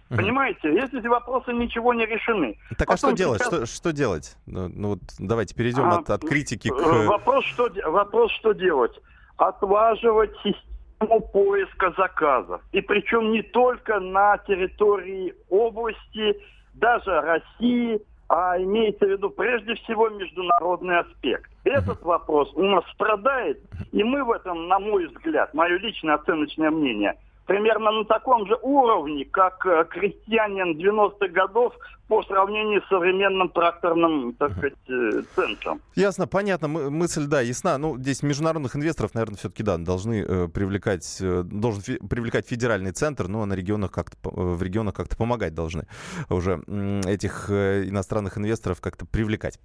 Понимаете, 0.08 0.72
если 0.72 1.00
эти 1.00 1.06
вопросы 1.06 1.52
ничего 1.52 1.94
не 1.94 2.06
решены. 2.06 2.58
Так 2.76 2.88
Потом 2.88 2.94
а 2.94 2.96
что 2.96 3.10
делать? 3.12 3.42
Сейчас... 3.42 3.54
Что, 3.54 3.66
что 3.66 3.92
делать? 3.92 4.36
Ну, 4.46 4.68
ну 4.68 4.88
вот 4.90 5.00
давайте 5.18 5.54
перейдем 5.54 5.84
а, 5.84 5.98
от, 5.98 6.10
от 6.10 6.22
критики 6.22 6.68
к... 6.68 6.74
Э, 6.74 7.06
вопрос 7.06 7.44
что, 7.46 7.68
вопрос, 7.86 8.30
что 8.32 8.52
делать? 8.52 8.92
Отлаживать 9.36 10.32
систему 10.42 11.20
поиска 11.20 11.92
заказов. 11.96 12.60
И 12.72 12.80
причем 12.80 13.32
не 13.32 13.42
только 13.42 13.98
на 13.98 14.38
территории 14.38 15.34
области 15.48 16.36
даже 16.74 17.20
России, 17.20 18.00
а 18.28 18.58
имеется 18.58 19.06
в 19.06 19.10
виду 19.10 19.30
прежде 19.30 19.74
всего 19.74 20.08
международный 20.10 20.98
аспект. 21.00 21.50
Этот 21.64 22.02
вопрос 22.02 22.52
у 22.54 22.62
нас 22.62 22.84
страдает, 22.92 23.60
и 23.92 24.02
мы 24.02 24.24
в 24.24 24.30
этом, 24.32 24.68
на 24.68 24.78
мой 24.78 25.06
взгляд, 25.06 25.54
мое 25.54 25.78
личное 25.78 26.14
оценочное 26.14 26.70
мнение– 26.70 27.14
примерно 27.46 27.90
на 27.90 28.04
таком 28.04 28.46
же 28.46 28.56
уровне, 28.62 29.24
как 29.24 29.64
э, 29.66 29.84
крестьянин 29.90 30.76
90-х 30.78 31.28
годов 31.28 31.74
по 32.08 32.22
сравнению 32.24 32.82
с 32.82 32.88
современным 32.88 33.48
тракторным, 33.48 34.34
так 34.34 34.52
сказать, 34.52 34.74
э, 34.88 35.22
центром. 35.34 35.80
Ясно, 35.94 36.26
понятно. 36.26 36.68
Мы, 36.68 36.90
мысль, 36.90 37.26
да, 37.26 37.40
ясна. 37.40 37.78
Ну, 37.78 37.96
здесь 37.98 38.22
международных 38.22 38.76
инвесторов, 38.76 39.14
наверное, 39.14 39.36
все-таки, 39.36 39.62
да, 39.62 39.78
должны 39.78 40.22
э, 40.26 40.48
привлекать, 40.48 41.18
э, 41.20 41.42
должен 41.44 41.82
фи- 41.82 41.98
привлекать 41.98 42.46
федеральный 42.46 42.92
центр, 42.92 43.28
но 43.28 43.44
на 43.46 43.54
регионах 43.54 43.90
как-то, 43.90 44.30
в 44.30 44.62
регионах 44.62 44.94
как-то 44.94 45.16
помогать 45.16 45.54
должны 45.54 45.86
уже 46.28 46.62
этих 47.06 47.46
э, 47.48 47.84
иностранных 47.88 48.38
инвесторов 48.38 48.80
как-то 48.80 49.06
привлекать. 49.06 49.58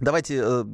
Давайте 0.00 0.40
э, 0.42 0.64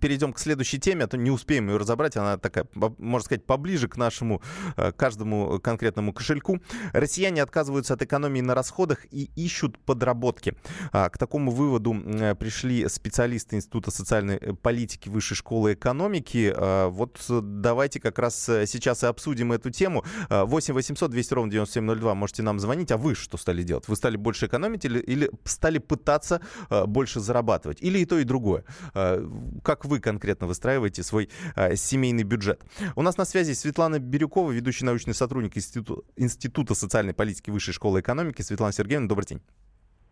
перейдем 0.00 0.32
к 0.32 0.38
следующей 0.38 0.78
теме, 0.78 1.04
а 1.04 1.06
то 1.06 1.18
не 1.18 1.30
успеем 1.30 1.68
ее 1.68 1.76
разобрать. 1.76 2.16
Она 2.16 2.38
такая, 2.38 2.66
можно 2.74 3.24
сказать, 3.24 3.44
поближе 3.44 3.88
к 3.88 3.96
нашему 3.98 4.42
э, 4.76 4.92
каждому 4.92 5.60
конкретному 5.60 6.14
кошельку. 6.14 6.60
Россияне 6.92 7.42
отказываются 7.42 7.94
от 7.94 8.02
экономии 8.02 8.40
на 8.40 8.54
расходах 8.54 9.04
и 9.10 9.30
ищут 9.36 9.78
подработки. 9.78 10.56
А, 10.92 11.10
к 11.10 11.18
такому 11.18 11.50
выводу 11.50 11.94
э, 11.94 12.34
пришли 12.34 12.88
специалисты 12.88 13.56
Института 13.56 13.90
социальной 13.90 14.36
э, 14.36 14.54
политики 14.54 15.10
Высшей 15.10 15.36
школы 15.36 15.74
экономики. 15.74 16.52
А, 16.56 16.88
вот 16.88 17.18
давайте 17.28 18.00
как 18.00 18.18
раз 18.18 18.48
э, 18.48 18.66
сейчас 18.66 19.02
и 19.02 19.06
обсудим 19.06 19.52
эту 19.52 19.70
тему. 19.70 20.04
8 20.30 20.72
800 20.72 21.10
200 21.10 21.34
ровно 21.34 21.50
9702 21.50 22.14
можете 22.14 22.42
нам 22.42 22.58
звонить. 22.58 22.90
А 22.92 22.96
вы 22.96 23.14
что 23.14 23.36
стали 23.36 23.62
делать? 23.62 23.88
Вы 23.88 23.96
стали 23.96 24.16
больше 24.16 24.46
экономить 24.46 24.86
или, 24.86 25.00
или 25.00 25.30
стали 25.44 25.78
пытаться 25.78 26.40
э, 26.70 26.86
больше 26.86 27.20
зарабатывать? 27.20 27.82
Или 27.82 27.98
и 27.98 28.06
то, 28.06 28.18
и 28.18 28.24
другое? 28.24 28.59
Э, 28.94 29.26
как 29.62 29.84
вы 29.84 30.00
конкретно 30.00 30.46
выстраиваете 30.46 31.02
свой 31.02 31.28
э, 31.56 31.76
семейный 31.76 32.22
бюджет. 32.24 32.62
У 32.96 33.02
нас 33.02 33.16
на 33.16 33.24
связи 33.24 33.52
Светлана 33.52 33.98
Бирюкова, 33.98 34.50
ведущий 34.52 34.84
научный 34.84 35.14
сотрудник 35.14 35.56
Института, 35.56 36.02
Института 36.16 36.74
социальной 36.74 37.14
политики 37.14 37.50
Высшей 37.50 37.74
школы 37.74 38.00
экономики. 38.00 38.42
Светлана 38.42 38.72
Сергеевна, 38.72 39.08
добрый 39.08 39.26
день. 39.26 39.42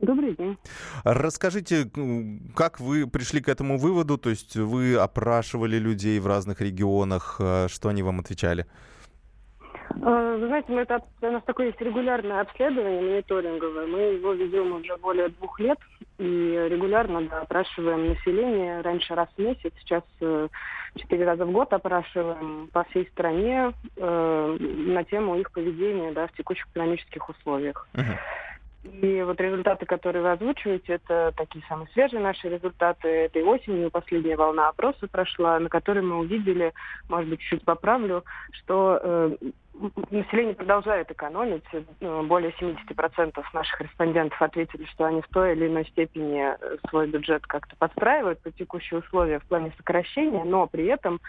Добрый 0.00 0.36
день. 0.36 0.56
Расскажите, 1.02 1.90
как 2.54 2.78
вы 2.78 3.08
пришли 3.08 3.40
к 3.40 3.48
этому 3.48 3.78
выводу? 3.78 4.16
То 4.16 4.30
есть 4.30 4.54
вы 4.54 4.94
опрашивали 4.94 5.76
людей 5.76 6.20
в 6.20 6.26
разных 6.26 6.60
регионах, 6.60 7.36
э, 7.40 7.66
что 7.68 7.88
они 7.88 8.02
вам 8.02 8.20
отвечали? 8.20 8.66
Вы 9.90 10.46
знаете, 10.46 10.72
мы 10.72 10.82
это, 10.82 11.00
у 11.22 11.30
нас 11.30 11.42
такое 11.44 11.66
есть 11.66 11.80
регулярное 11.80 12.40
обследование 12.40 13.00
мониторинговое. 13.00 13.86
Мы 13.86 13.98
его 14.14 14.32
ведем 14.32 14.72
уже 14.72 14.96
более 14.98 15.28
двух 15.28 15.58
лет 15.60 15.78
и 16.18 16.66
регулярно 16.70 17.22
да, 17.22 17.40
опрашиваем 17.40 18.08
население. 18.08 18.80
Раньше 18.80 19.14
раз 19.14 19.28
в 19.36 19.40
месяц, 19.40 19.72
сейчас 19.80 20.02
э, 20.20 20.48
четыре 20.96 21.24
раза 21.24 21.46
в 21.46 21.52
год 21.52 21.72
опрашиваем 21.72 22.68
по 22.72 22.84
всей 22.84 23.06
стране 23.06 23.72
э, 23.96 24.56
на 24.60 25.04
тему 25.04 25.36
их 25.36 25.50
поведения 25.52 26.12
да, 26.12 26.26
в 26.26 26.32
текущих 26.32 26.66
экономических 26.68 27.28
условиях. 27.28 27.88
И 28.84 29.22
вот 29.22 29.40
результаты, 29.40 29.86
которые 29.86 30.22
вы 30.22 30.32
озвучиваете, 30.32 30.94
это 30.94 31.32
такие 31.36 31.64
самые 31.68 31.88
свежие 31.88 32.20
наши 32.20 32.48
результаты. 32.48 33.08
Этой 33.08 33.42
осенью 33.42 33.90
последняя 33.90 34.36
волна 34.36 34.68
опроса 34.68 35.06
прошла, 35.08 35.58
на 35.58 35.68
которой 35.68 36.02
мы 36.02 36.18
увидели, 36.18 36.72
может 37.08 37.28
быть, 37.28 37.40
чуть 37.40 37.64
поправлю, 37.64 38.24
что 38.52 39.00
э, 39.02 39.36
население 40.10 40.54
продолжает 40.54 41.10
экономить. 41.10 41.64
Ну, 42.00 42.22
более 42.24 42.52
70% 42.52 43.42
наших 43.52 43.80
респондентов 43.80 44.40
ответили, 44.40 44.84
что 44.86 45.04
они 45.04 45.22
в 45.22 45.28
той 45.28 45.52
или 45.52 45.66
иной 45.66 45.86
степени 45.86 46.40
э, 46.40 46.76
свой 46.88 47.08
бюджет 47.08 47.46
как-то 47.46 47.76
подстраивают 47.76 48.40
под 48.40 48.56
текущие 48.56 49.00
условия 49.00 49.38
в 49.38 49.44
плане 49.44 49.72
сокращения, 49.76 50.44
но 50.44 50.66
при 50.66 50.86
этом 50.86 51.20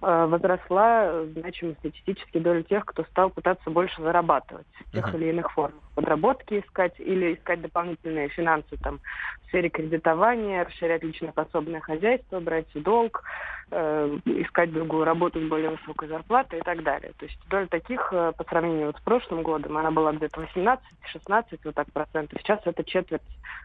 э, 0.00 0.26
возросла 0.26 1.24
значимо 1.36 1.74
статистически 1.80 2.38
доля 2.38 2.62
тех, 2.62 2.84
кто 2.84 3.04
стал 3.04 3.30
пытаться 3.30 3.70
больше 3.70 4.00
зарабатывать 4.02 4.66
в 4.86 4.92
тех 4.92 5.14
или 5.14 5.26
иных 5.26 5.52
формах. 5.52 5.82
Подработки 5.94 6.60
искать 6.60 6.94
или 6.98 7.34
искать 7.34 7.60
дополнительные 7.60 8.28
финансы 8.28 8.76
там, 8.82 9.00
в 9.42 9.46
сфере 9.48 9.68
кредитования, 9.68 10.64
расширять 10.64 11.02
личное 11.02 11.32
подсобное 11.32 11.80
хозяйство, 11.80 12.40
брать 12.40 12.68
долг, 12.74 13.22
э, 13.70 14.18
искать 14.24 14.72
другую 14.72 15.04
работу 15.04 15.40
с 15.40 15.48
более 15.48 15.70
высокой 15.70 16.08
зарплатой 16.08 16.60
и 16.60 16.62
так 16.62 16.82
далее. 16.82 17.12
То 17.18 17.26
есть 17.26 17.38
доля 17.48 17.66
таких 17.66 18.08
э, 18.12 18.32
по 18.36 18.44
сравнению 18.44 18.86
вот 18.86 18.96
с 18.96 19.00
прошлым 19.00 19.42
годом, 19.42 19.76
она 19.76 19.90
была 19.90 20.12
где-то 20.12 20.40
18-16 20.40 21.58
вот 21.64 21.74
так 21.74 21.92
процентов. 21.92 22.40
Сейчас 22.40 22.60
это 22.64 22.84
четверть 22.84 23.22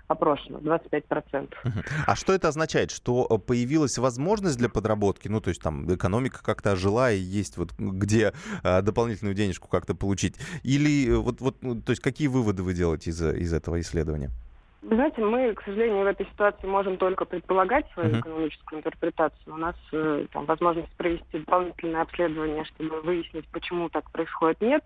опрошенных, 0.08 0.64
25 0.64 1.06
процентов. 1.06 1.64
А 2.08 2.16
что 2.16 2.34
это 2.34 2.48
означает? 2.48 2.92
Что 2.92 3.28
э, 3.30 3.38
появилась 3.38 3.98
возможность 3.98 4.58
для 4.58 4.70
подработки? 4.70 5.28
Ну, 5.28 5.42
то 5.42 5.50
есть 5.50 5.62
там 5.62 5.94
экономика 5.94 6.44
как-то 6.44 6.72
ожила 6.74 7.12
и 7.12 7.18
есть 7.18 7.58
вот 7.58 7.72
где 7.78 8.34
дополнительную 8.64 9.36
денежку 9.36 9.68
как-то 9.68 9.96
получить? 9.96 10.36
Или 10.64 11.14
вот, 11.14 11.42
вот, 11.42 11.58
ну, 11.62 11.82
то 11.82 11.92
есть 11.92 12.02
какие 12.02 12.28
выводы 12.28 12.64
вы 12.64 12.74
делаете 12.74 13.12
из, 13.12 13.22
из 13.22 13.54
этого 13.54 13.80
исследования? 13.80 14.32
Вы 14.84 14.96
знаете, 14.96 15.22
мы, 15.22 15.54
к 15.54 15.64
сожалению, 15.64 16.04
в 16.04 16.08
этой 16.08 16.26
ситуации 16.26 16.68
можем 16.68 16.98
только 16.98 17.24
предполагать 17.24 17.86
свою 17.94 18.10
uh-huh. 18.10 18.20
экономическую 18.20 18.80
интерпретацию. 18.80 19.54
У 19.54 19.58
нас 19.58 19.76
э, 19.94 20.26
там, 20.34 20.46
возможность 20.46 20.92
провести 20.98 21.40
дополнительное 21.40 22.02
обследование, 22.02 22.66
чтобы 22.66 23.00
выяснить, 23.02 23.48
почему 23.48 23.88
так 23.88 24.12
происходит, 24.12 24.60
нет. 24.60 24.84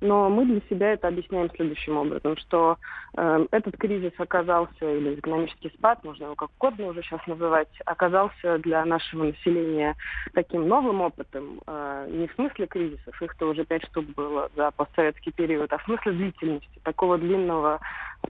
Но 0.00 0.28
мы 0.28 0.44
для 0.44 0.60
себя 0.68 0.92
это 0.92 1.08
объясняем 1.08 1.48
следующим 1.50 1.96
образом, 1.96 2.36
что 2.36 2.76
э, 3.16 3.46
этот 3.52 3.76
кризис 3.76 4.12
оказался, 4.18 4.84
или 4.84 5.14
экономический 5.14 5.70
спад, 5.70 6.02
можно 6.04 6.24
его 6.24 6.34
как 6.36 6.50
угодно 6.58 6.86
уже 6.86 7.02
сейчас 7.02 7.24
называть, 7.26 7.68
оказался 7.84 8.58
для 8.58 8.84
нашего 8.84 9.24
населения 9.24 9.96
таким 10.34 10.66
новым 10.66 11.00
опытом, 11.00 11.60
э, 11.66 12.08
не 12.10 12.26
в 12.26 12.34
смысле 12.34 12.66
кризисов, 12.66 13.22
их-то 13.22 13.48
уже 13.48 13.64
пять 13.64 13.84
штук 13.86 14.06
было 14.16 14.50
за 14.56 14.72
постсоветский 14.72 15.32
период, 15.32 15.72
а 15.72 15.78
в 15.78 15.84
смысле 15.84 16.12
длительности, 16.12 16.80
такого 16.82 17.16
длинного 17.16 17.80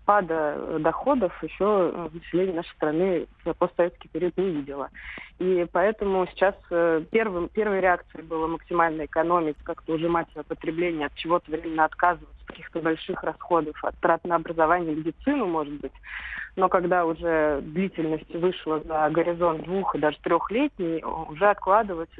спада 0.03 0.79
доходов 0.81 1.33
еще 1.43 1.93
э, 1.95 2.09
население 2.13 2.57
нашей 2.57 2.75
страны 2.75 3.27
в 3.45 3.53
постсоветский 3.55 4.11
период 4.11 4.37
не 4.37 4.51
видело. 4.51 4.91
И 5.39 5.67
поэтому 5.73 6.27
сейчас 6.29 6.55
э, 6.71 7.03
первым, 7.11 7.49
первой 7.49 7.81
реакцией 7.81 8.25
было 8.25 8.47
максимально 8.47 9.07
экономить, 9.07 9.57
как-то 9.63 9.95
ужимать 9.95 10.31
свое 10.33 10.45
потребление, 10.45 11.07
от 11.07 11.15
чего-то 11.15 11.51
временно 11.51 11.85
отказываться, 11.85 12.35
от 12.43 12.47
каких-то 12.49 12.81
больших 12.81 13.23
расходов, 13.23 13.83
от 13.85 13.97
трат 14.01 14.25
на 14.25 14.37
образование, 14.37 14.95
медицину, 14.95 15.47
может 15.47 15.75
быть. 15.81 15.93
Но 16.57 16.69
когда 16.69 17.07
уже 17.07 17.61
длительность 17.63 18.35
вышла 18.35 18.81
за 18.81 19.09
горизонт 19.11 19.65
двух 19.65 19.95
и 19.95 19.99
даже 19.99 20.19
трехлетний, 20.23 21.03
уже 21.03 21.49
откладывать 21.49 22.11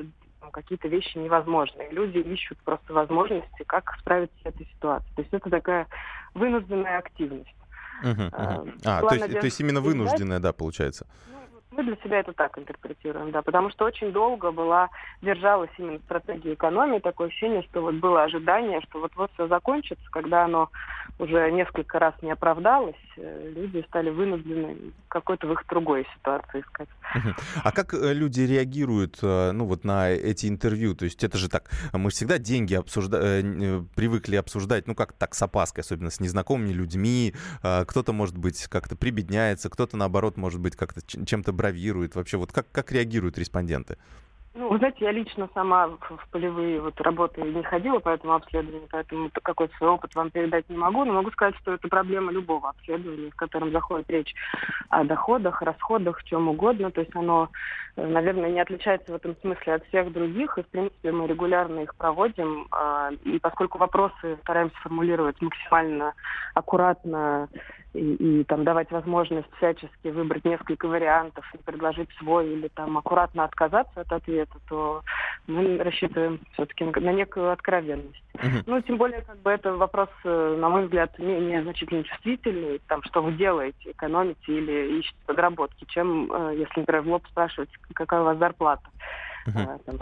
какие-то 0.51 0.89
вещи 0.89 1.19
невозможны. 1.19 1.89
Люди 1.91 2.19
ищут 2.19 2.59
просто 2.59 2.93
возможности, 2.93 3.65
как 3.67 3.97
справиться 3.99 4.37
с 4.43 4.47
этой 4.47 4.67
ситуацией. 4.67 5.15
То 5.15 5.23
есть 5.23 5.35
это 5.35 5.51
такая 5.51 5.87
вынужденная 6.35 6.99
активность. 6.99 7.55
Uh-huh, 8.03 8.31
uh-huh. 8.31 8.81
А, 8.85 9.01
то 9.01 9.15
есть, 9.15 9.41
то 9.41 9.45
есть 9.45 9.61
именно 9.61 9.81
вынужденная, 9.81 10.41
да, 10.41 10.53
получается? 10.53 11.07
Ну, 11.31 11.39
мы 11.73 11.85
для 11.85 11.97
себя 11.97 12.21
это 12.21 12.33
так 12.33 12.59
интерпретируем, 12.59 13.31
да, 13.31 13.43
потому 13.43 13.71
что 13.71 13.85
очень 13.85 14.13
долго 14.13 14.51
была, 14.53 14.91
держалась 15.23 15.71
именно 15.79 15.99
стратегия 16.01 16.55
экономии, 16.55 16.99
такое 16.99 17.29
ощущение, 17.29 17.63
что 17.63 17.81
вот 17.81 17.95
было 17.95 18.23
ожидание, 18.25 18.81
что 18.83 19.01
вот-вот 19.01 19.31
все 19.35 19.49
закончится, 19.49 20.05
когда 20.11 20.45
оно 20.45 20.71
уже 21.19 21.51
несколько 21.51 21.99
раз 21.99 22.15
не 22.23 22.31
оправдалось, 22.31 22.97
э, 23.17 23.53
люди 23.55 23.85
стали 23.89 24.11
вынуждены 24.11 24.77
какой-то 25.09 25.47
выход 25.47 25.67
другой 25.69 26.07
ситуации 26.17 26.61
искать. 26.61 26.89
А 27.65 27.73
как 27.73 27.95
э, 27.95 28.13
люди 28.13 28.41
реагируют, 28.41 29.19
э, 29.23 29.53
ну 29.53 29.67
вот 29.67 29.85
на 29.85 30.11
эти 30.11 30.47
интервью? 30.47 30.95
То 30.95 31.05
есть 31.05 31.23
это 31.25 31.39
же 31.39 31.49
так, 31.49 31.71
мы 31.93 32.11
всегда 32.11 32.39
деньги 32.39 32.75
обсужда... 32.75 33.43
привыкли 33.95 34.37
обсуждать, 34.37 34.87
ну 34.87 34.95
как 34.95 35.13
так 35.13 35.35
с 35.35 35.43
опаской, 35.43 35.83
особенно 35.83 36.11
с 36.11 36.21
незнакомыми 36.21 36.73
людьми, 36.73 37.35
кто-то, 37.61 38.13
может 38.13 38.37
быть, 38.37 38.67
как-то 38.67 38.97
прибедняется, 38.97 39.71
кто-то, 39.71 39.97
наоборот, 39.97 40.37
может 40.37 40.61
быть, 40.61 40.77
как-то 40.77 41.01
чем-то 41.03 41.53
бравирует? 41.63 42.17
Вообще, 42.17 42.37
вот 42.37 42.53
как, 42.53 42.67
как 42.73 42.91
реагируют 42.91 43.39
респонденты? 43.39 43.97
Ну, 44.55 44.69
вы 44.69 44.77
знаете, 44.77 45.07
я 45.07 45.13
лично 45.13 45.49
сама 45.55 45.89
в, 45.89 46.29
полевые 46.31 46.79
вот 46.79 47.01
работы 47.01 47.41
не 47.41 47.63
ходила 47.63 48.01
по 48.01 48.11
этому 48.11 48.35
обследованию, 48.35 48.87
поэтому 48.91 49.31
какой-то 49.43 49.75
свой 49.79 49.91
опыт 49.91 50.15
вам 50.15 50.31
передать 50.31 50.69
не 50.69 50.77
могу, 50.77 51.07
но 51.07 51.15
могу 51.15 51.31
сказать, 51.31 51.57
что 51.63 51.73
это 51.73 51.89
проблема 51.89 52.31
любого 52.33 52.69
обследования, 52.69 53.31
в 53.31 53.37
котором 53.37 53.73
заходит 53.73 54.11
речь 54.11 54.35
о 54.91 55.05
доходах, 55.05 55.63
расходах, 55.63 56.23
чем 56.25 56.49
угодно. 56.49 56.91
То 56.91 57.01
есть 57.01 57.17
оно, 57.17 57.49
э, 57.97 58.07
наверное, 58.07 58.51
не 58.51 58.61
отличается 58.61 59.13
в 59.13 59.17
этом 59.17 59.37
смысле 59.41 59.75
от 59.75 59.87
всех 59.87 60.13
других, 60.13 60.59
и, 60.59 60.63
в 60.63 60.69
принципе, 60.69 61.13
мы 61.13 61.27
регулярно 61.27 61.81
их 61.81 61.95
проводим. 61.95 62.67
А, 62.73 63.11
и 63.25 63.39
поскольку 63.39 63.79
вопросы 63.79 64.37
стараемся 64.43 64.77
формулировать 64.83 65.41
максимально 65.41 66.13
аккуратно 66.53 67.49
и, 67.95 68.41
и 68.41 68.45
там 68.45 68.65
давать 68.65 68.91
возможность 68.91 69.49
всячески 69.57 70.09
выбрать 70.09 70.45
несколько 70.45 70.87
вариантов 70.87 71.45
и 71.55 71.59
предложить 71.59 72.09
свой 72.19 72.51
или 72.51 72.69
там 72.69 72.97
аккуратно 72.97 73.45
отказаться 73.45 74.01
от 74.01 74.13
ответа, 74.13 74.59
то 74.69 75.03
мы 75.47 75.79
рассчитываем 75.79 76.41
все-таки 76.55 76.85
на, 76.85 77.13
некую 77.13 77.53
откровенность. 77.53 78.23
Uh-huh. 78.35 78.63
Ну, 78.67 78.81
тем 78.83 78.97
более, 78.97 79.21
как 79.23 79.39
бы 79.39 79.51
это 79.51 79.75
вопрос, 79.75 80.09
э, 80.25 80.57
на 80.59 80.69
мой 80.69 80.85
взгляд, 80.85 81.19
менее 81.19 81.63
значительно 81.63 82.03
чувствительный, 82.05 82.81
там, 82.89 83.03
что 83.03 83.23
вы 83.23 83.33
делаете, 83.33 83.91
экономите 83.91 84.41
или 84.47 84.99
ищете 84.99 85.19
подработки, 85.27 85.85
чем, 85.89 86.33
э, 86.33 86.57
если, 86.57 86.81
например, 86.81 87.03
в 87.03 87.09
лоб 87.09 87.27
спрашивать, 87.29 87.71
какая 87.93 88.23
у 88.23 88.25
вас 88.25 88.39
зарплата. 88.39 88.89
Uh-huh. 89.47 89.53
Там, 89.85 89.99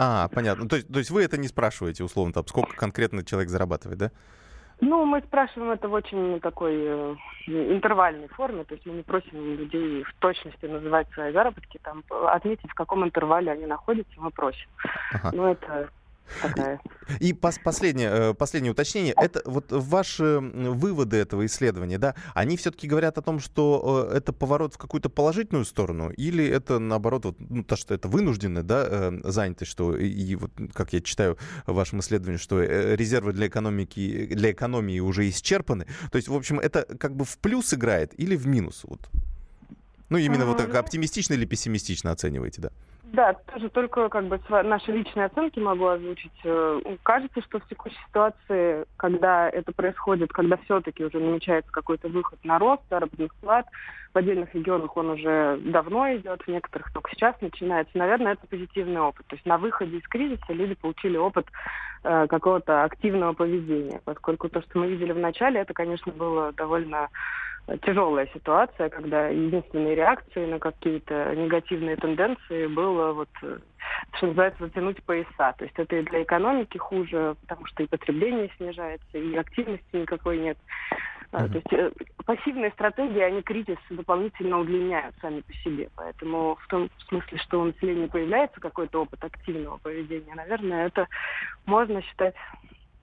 А, 0.00 0.28
понятно. 0.28 0.68
То 0.68 0.76
есть, 0.76 0.88
то 0.88 0.98
есть 0.98 1.10
вы 1.10 1.24
это 1.24 1.36
не 1.36 1.48
спрашиваете, 1.48 2.04
условно, 2.04 2.32
там, 2.32 2.46
сколько 2.46 2.76
конкретно 2.76 3.24
человек 3.24 3.50
зарабатывает, 3.50 3.98
да? 3.98 4.10
Ну, 4.80 5.04
мы 5.04 5.20
спрашиваем 5.20 5.72
это 5.72 5.88
в 5.88 5.92
очень 5.92 6.40
такой 6.40 6.74
э, 6.74 7.16
интервальной 7.46 8.28
форме, 8.28 8.64
то 8.64 8.74
есть 8.74 8.86
мы 8.86 8.94
не 8.94 9.02
просим 9.02 9.56
людей 9.56 10.04
в 10.04 10.14
точности 10.20 10.66
называть 10.66 11.06
свои 11.12 11.32
заработки, 11.32 11.78
там 11.82 12.02
отметить, 12.28 12.70
в 12.70 12.74
каком 12.74 13.04
интервале 13.04 13.52
они 13.52 13.66
находятся, 13.66 14.12
мы 14.18 14.30
просим. 14.30 14.68
Ага. 15.12 15.30
Но 15.34 15.50
это 15.50 15.90
такая. 16.42 16.80
И 17.20 17.32
пос 17.32 17.58
последнее, 17.62 18.10
э, 18.10 18.34
последнее 18.34 18.72
уточнение. 18.72 19.14
Это 19.16 19.42
вот 19.44 19.66
ваши 19.70 20.38
выводы 20.40 21.16
этого 21.16 21.46
исследования, 21.46 21.98
да, 21.98 22.14
они 22.34 22.56
все-таки 22.56 22.86
говорят 22.86 23.18
о 23.18 23.22
том, 23.22 23.40
что 23.40 24.08
э, 24.12 24.16
это 24.16 24.32
поворот 24.32 24.74
в 24.74 24.78
какую-то 24.78 25.08
положительную 25.08 25.64
сторону, 25.64 26.10
или 26.10 26.46
это 26.46 26.78
наоборот, 26.78 27.24
вот, 27.24 27.36
ну, 27.38 27.64
то, 27.64 27.76
что 27.76 27.94
это 27.94 28.08
вынужденная 28.08 28.62
да, 28.62 28.86
э, 28.88 29.20
занятость, 29.24 29.70
что 29.70 29.96
и, 29.96 30.08
и 30.08 30.36
вот, 30.36 30.52
как 30.72 30.92
я 30.92 31.00
читаю 31.00 31.36
в 31.66 31.74
вашем 31.74 32.00
исследовании, 32.00 32.38
что 32.38 32.62
резервы 32.62 33.32
для 33.32 33.46
экономики, 33.46 34.28
для 34.34 34.52
экономии 34.52 35.00
уже 35.00 35.28
исчерпаны. 35.28 35.86
То 36.10 36.16
есть, 36.16 36.28
в 36.28 36.34
общем, 36.34 36.60
это 36.60 36.82
как 36.98 37.14
бы 37.14 37.24
в 37.24 37.38
плюс 37.38 37.74
играет 37.74 38.18
или 38.18 38.36
в 38.36 38.46
минус? 38.46 38.82
Вот. 38.84 39.08
Ну, 40.08 40.18
именно 40.18 40.44
вот 40.44 40.58
так 40.58 40.74
оптимистично 40.74 41.34
или 41.34 41.44
пессимистично 41.44 42.10
оцениваете, 42.10 42.62
да? 42.62 42.70
Да, 43.12 43.32
тоже 43.52 43.68
только 43.70 44.08
как 44.08 44.26
бы 44.26 44.40
наши 44.62 44.92
личные 44.92 45.26
оценки 45.26 45.58
могу 45.58 45.86
озвучить. 45.86 46.32
Э, 46.44 46.80
кажется, 47.02 47.42
что 47.42 47.58
в 47.58 47.66
текущей 47.66 47.98
ситуации, 48.06 48.84
когда 48.96 49.48
это 49.48 49.72
происходит, 49.72 50.32
когда 50.32 50.56
все-таки 50.58 51.04
уже 51.04 51.18
намечается 51.18 51.72
какой-то 51.72 52.08
выход 52.08 52.38
на 52.44 52.58
рост 52.60 52.82
заработных 52.88 53.34
плат, 53.36 53.66
в 54.14 54.18
отдельных 54.18 54.54
регионах 54.54 54.96
он 54.96 55.10
уже 55.10 55.58
давно 55.64 56.14
идет, 56.14 56.42
в 56.42 56.48
некоторых 56.48 56.92
только 56.92 57.10
сейчас 57.10 57.34
начинается. 57.40 57.98
Наверное, 57.98 58.34
это 58.34 58.46
позитивный 58.46 59.00
опыт. 59.00 59.26
То 59.26 59.34
есть 59.34 59.46
на 59.46 59.58
выходе 59.58 59.96
из 59.96 60.06
кризиса 60.06 60.52
люди 60.52 60.74
получили 60.74 61.16
опыт 61.16 61.46
э, 62.04 62.26
какого-то 62.28 62.84
активного 62.84 63.32
поведения, 63.32 64.00
поскольку 64.04 64.48
то, 64.48 64.62
что 64.62 64.78
мы 64.78 64.86
видели 64.86 65.10
в 65.10 65.18
начале, 65.18 65.60
это, 65.60 65.74
конечно, 65.74 66.12
было 66.12 66.52
довольно 66.52 67.08
тяжелая 67.82 68.28
ситуация, 68.34 68.88
когда 68.88 69.28
единственной 69.28 69.94
реакцией 69.94 70.46
на 70.46 70.58
какие-то 70.58 71.34
негативные 71.34 71.96
тенденции 71.96 72.66
было 72.66 73.12
вот, 73.12 73.28
э, 73.42 73.58
что 74.16 74.26
называется, 74.26 74.64
затянуть 74.64 75.02
пояса. 75.04 75.54
То 75.56 75.64
есть 75.64 75.74
это 75.76 75.96
и 75.96 76.02
для 76.02 76.22
экономики 76.22 76.78
хуже, 76.78 77.36
потому 77.42 77.66
что 77.66 77.82
и 77.82 77.86
потребление 77.86 78.50
снижается, 78.56 79.18
и 79.18 79.36
активности 79.36 79.96
никакой 79.96 80.38
нет. 80.38 80.58
Uh-huh. 81.32 81.48
То 81.48 81.54
есть 81.54 81.72
э, 81.72 81.92
пассивные 82.26 82.72
стратегии, 82.72 83.20
они 83.20 83.42
кризис 83.42 83.78
дополнительно 83.88 84.58
удлиняют 84.58 85.14
сами 85.20 85.42
по 85.42 85.52
себе. 85.52 85.88
Поэтому 85.94 86.58
в 86.60 86.66
том 86.66 86.90
смысле, 87.08 87.38
что 87.38 87.60
у 87.60 87.64
населения 87.66 88.08
появляется 88.08 88.60
какой-то 88.60 89.02
опыт 89.02 89.22
активного 89.22 89.76
поведения, 89.78 90.34
наверное, 90.34 90.88
это 90.88 91.06
можно 91.66 92.02
считать 92.02 92.34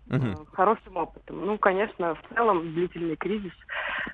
угу. 0.10 0.46
хорошим 0.54 0.98
опытом. 0.98 1.46
Ну, 1.46 1.58
конечно, 1.58 2.16
в 2.16 2.34
целом 2.34 2.74
длительный 2.74 3.16
кризис, 3.16 3.52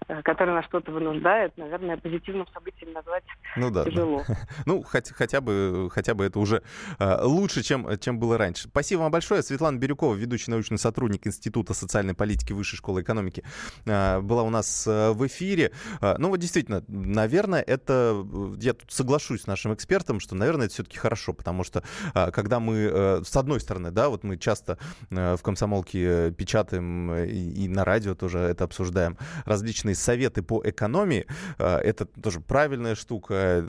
э, 0.07 0.21
который 0.23 0.53
на 0.53 0.63
что-то 0.63 0.91
вынуждает, 0.91 1.57
наверное, 1.57 1.97
позитивным 1.97 2.47
событием 2.53 2.93
назвать 2.93 3.23
ну, 3.55 3.69
да, 3.69 3.85
тяжело. 3.85 4.23
Да. 4.27 4.35
Ну, 4.65 4.81
хотя, 4.83 5.13
хотя, 5.13 5.41
бы, 5.41 5.89
хотя 5.91 6.13
бы 6.13 6.25
это 6.25 6.39
уже 6.39 6.63
э, 6.99 7.23
лучше, 7.23 7.63
чем, 7.63 7.97
чем 7.99 8.19
было 8.19 8.37
раньше. 8.37 8.67
Спасибо 8.67 9.01
вам 9.01 9.11
большое. 9.11 9.43
Светлана 9.43 9.77
Бирюкова, 9.77 10.15
ведущий 10.15 10.51
научный 10.51 10.77
сотрудник 10.77 11.27
Института 11.27 11.73
социальной 11.73 12.13
политики 12.13 12.53
Высшей 12.53 12.77
школы 12.77 13.01
экономики, 13.01 13.43
э, 13.85 14.19
была 14.21 14.43
у 14.43 14.49
нас 14.49 14.87
э, 14.87 15.11
в 15.11 15.25
эфире. 15.27 15.71
Э, 16.01 16.15
ну, 16.17 16.29
вот 16.29 16.37
действительно, 16.37 16.83
наверное, 16.87 17.61
это... 17.61 18.25
Я 18.59 18.73
тут 18.73 18.91
соглашусь 18.91 19.43
с 19.43 19.47
нашим 19.47 19.73
экспертом, 19.73 20.19
что, 20.19 20.35
наверное, 20.35 20.65
это 20.65 20.73
все-таки 20.73 20.97
хорошо, 20.97 21.33
потому 21.33 21.63
что 21.63 21.83
э, 22.13 22.31
когда 22.31 22.59
мы, 22.59 22.75
э, 22.75 23.21
с 23.23 23.35
одной 23.35 23.59
стороны, 23.59 23.91
да, 23.91 24.09
вот 24.09 24.23
мы 24.23 24.37
часто 24.37 24.77
э, 25.09 25.35
в 25.35 25.41
комсомол 25.41 25.82
комсомолке 25.83 26.27
э, 26.27 26.31
печатаем 26.31 27.11
э, 27.11 27.27
и, 27.27 27.65
и 27.65 27.67
на 27.67 27.85
радио 27.85 28.15
тоже 28.15 28.39
это 28.39 28.63
обсуждаем. 28.63 29.17
Различные 29.45 29.95
советы 29.95 30.41
по 30.41 30.61
экономии. 30.63 31.25
Э, 31.57 31.77
это 31.77 32.05
тоже 32.05 32.39
правильная 32.39 32.95
штука. 32.95 33.65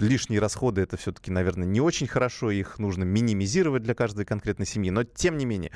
Лишние 0.00 0.40
расходы 0.40 0.82
это 0.82 0.96
все-таки, 0.96 1.30
наверное, 1.30 1.66
не 1.66 1.80
очень 1.80 2.06
хорошо. 2.06 2.50
Их 2.50 2.78
нужно 2.78 3.04
минимизировать 3.04 3.82
для 3.82 3.94
каждой 3.94 4.24
конкретной 4.24 4.66
семьи. 4.66 4.90
Но 4.90 5.04
тем 5.04 5.36
не 5.36 5.46
менее, 5.46 5.70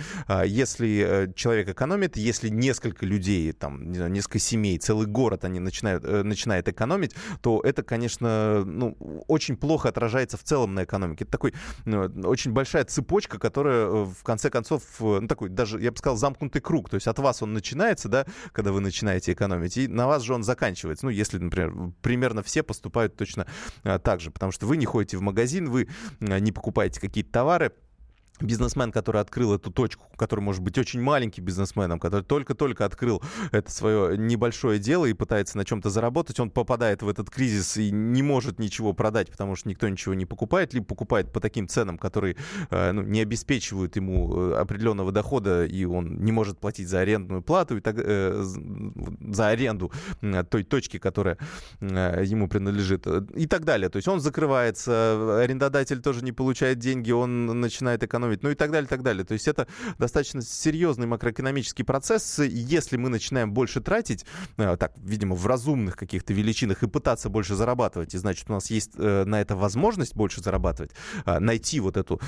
если 0.45 1.33
человек 1.35 1.69
экономит, 1.69 2.17
если 2.17 2.49
несколько 2.49 3.07
людей, 3.07 3.53
там, 3.53 3.91
не 3.91 3.97
знаю, 3.97 4.11
несколько 4.11 4.39
семей, 4.39 4.79
целый 4.79 5.07
город 5.07 5.45
они 5.45 5.61
начинают, 5.61 6.03
начинает 6.25 6.69
экономить, 6.69 7.15
то 7.41 7.61
это, 7.65 7.83
конечно, 7.83 8.65
ну, 8.65 8.97
очень 9.29 9.57
плохо 9.57 9.89
отражается 9.89 10.37
в 10.37 10.43
целом 10.43 10.75
на 10.75 10.85
экономике. 10.85 11.25
Это 11.25 11.33
такой 11.33 11.55
ну, 11.85 12.11
очень 12.25 12.53
большая 12.53 12.85
цепочка, 12.85 13.39
которая 13.39 13.87
в 13.87 14.23
конце 14.23 14.51
концов, 14.51 14.83
ну, 15.01 15.27
такой 15.27 15.49
даже 15.49 15.68
даже, 15.69 15.83
я 15.83 15.91
бы 15.91 15.97
сказал, 15.99 16.17
замкнутый 16.17 16.61
круг. 16.61 16.89
То 16.89 16.95
есть 16.95 17.07
от 17.07 17.19
вас 17.19 17.43
он 17.43 17.53
начинается, 17.53 18.09
да, 18.09 18.27
когда 18.53 18.73
вы 18.73 18.81
начинаете 18.81 19.33
экономить, 19.33 19.77
и 19.77 19.89
на 19.89 20.07
вас 20.07 20.23
же 20.23 20.35
он 20.35 20.43
заканчивается. 20.43 21.07
Ну, 21.07 21.11
если, 21.11 21.39
например, 21.39 21.93
примерно 22.03 22.43
все 22.43 22.63
поступают 22.63 23.17
точно 23.17 23.47
а, 23.85 23.99
так 23.99 24.21
же, 24.21 24.31
потому 24.31 24.53
что 24.53 24.67
вы 24.67 24.77
не 24.77 24.87
ходите 24.87 25.17
в 25.17 25.23
магазин, 25.23 25.71
вы 25.71 25.89
а, 26.21 26.39
не 26.39 26.53
покупаете 26.53 27.01
какие-то 27.01 27.31
товары, 27.31 27.73
бизнесмен, 28.41 28.93
который 28.93 29.21
открыл 29.21 29.55
эту 29.55 29.71
точку, 29.71 30.07
который 30.17 30.41
может 30.41 30.63
быть 30.63 30.79
очень 30.79 31.01
маленьким 31.01 31.45
бизнесменом, 31.45 31.99
который 31.99 32.23
только-только 32.23 32.85
открыл 32.85 33.23
это 33.53 33.71
свое 33.71 34.17
небольшое 34.19 34.79
дело 34.79 35.07
и 35.07 35.13
пытается 35.13 35.57
на 35.57 35.65
чем-то 35.65 35.91
заработать, 35.91 36.41
он 36.41 36.51
попадает 36.51 37.03
в 37.03 37.09
этот 37.09 37.31
кризис 37.31 37.77
и 37.77 37.91
не 37.91 38.23
может 38.23 38.59
ничего 38.59 38.93
продать, 38.93 39.31
потому 39.31 39.57
что 39.57 39.69
никто 39.69 39.89
ничего 39.89 40.15
не 40.15 40.27
покупает, 40.27 40.75
либо 40.75 40.87
покупает 40.87 41.33
по 41.33 41.41
таким 41.41 41.69
ценам, 41.69 41.99
которые 41.99 42.37
э, 42.71 42.93
ну, 42.93 43.03
не 43.03 43.21
обеспечивают 43.21 43.97
ему 43.97 44.53
э, 44.53 44.55
определенного 44.55 45.13
дохода, 45.13 45.65
и 45.65 45.85
он 45.85 46.25
не 46.25 46.33
может 46.33 46.59
платить 46.59 46.89
за 46.89 47.01
арендную 47.01 47.43
плату, 47.43 47.77
и 47.77 47.81
так, 47.81 47.97
э, 47.99 48.43
за 48.43 49.49
аренду 49.49 49.93
той 50.51 50.65
точки, 50.65 50.99
которая 50.99 51.39
э, 51.81 52.23
ему 52.25 52.49
принадлежит, 52.49 53.07
и 53.07 53.47
так 53.47 53.65
далее. 53.65 53.89
То 53.89 53.97
есть 53.97 54.09
он 54.09 54.21
закрывается, 54.21 55.41
арендодатель 55.43 56.01
тоже 56.01 56.25
не 56.25 56.33
получает 56.33 56.79
деньги, 56.79 57.13
он 57.13 57.61
начинает 57.61 58.03
экономить 58.03 58.28
экономить, 58.29 58.43
ну 58.43 58.51
и 58.51 58.55
так 58.55 58.71
далее, 58.71 58.89
так 58.89 59.03
далее. 59.03 59.25
То 59.25 59.35
есть 59.35 59.49
это 59.49 59.67
достаточно 59.99 60.43
серьезный 60.43 61.07
макроэкономический 61.07 61.85
процесс. 61.85 62.39
Если 62.39 62.97
мы 62.97 63.09
начинаем 63.09 63.53
больше 63.53 63.81
тратить, 63.81 64.25
э, 64.57 64.77
так, 64.77 64.93
видимо, 64.99 65.35
в 65.35 65.47
разумных 65.47 65.97
каких-то 65.97 66.33
величинах 66.33 66.83
и 66.83 66.89
пытаться 66.89 67.29
больше 67.29 67.55
зарабатывать, 67.55 68.15
и 68.15 68.19
значит, 68.19 68.51
у 68.51 68.53
нас 68.53 68.71
есть 68.71 68.93
э, 68.97 69.25
на 69.25 69.41
это 69.41 69.57
возможность 69.57 70.15
больше 70.15 70.43
зарабатывать, 70.43 70.93
э, 71.25 71.39
найти 71.39 71.81
вот 71.81 71.97
эту 71.97 72.21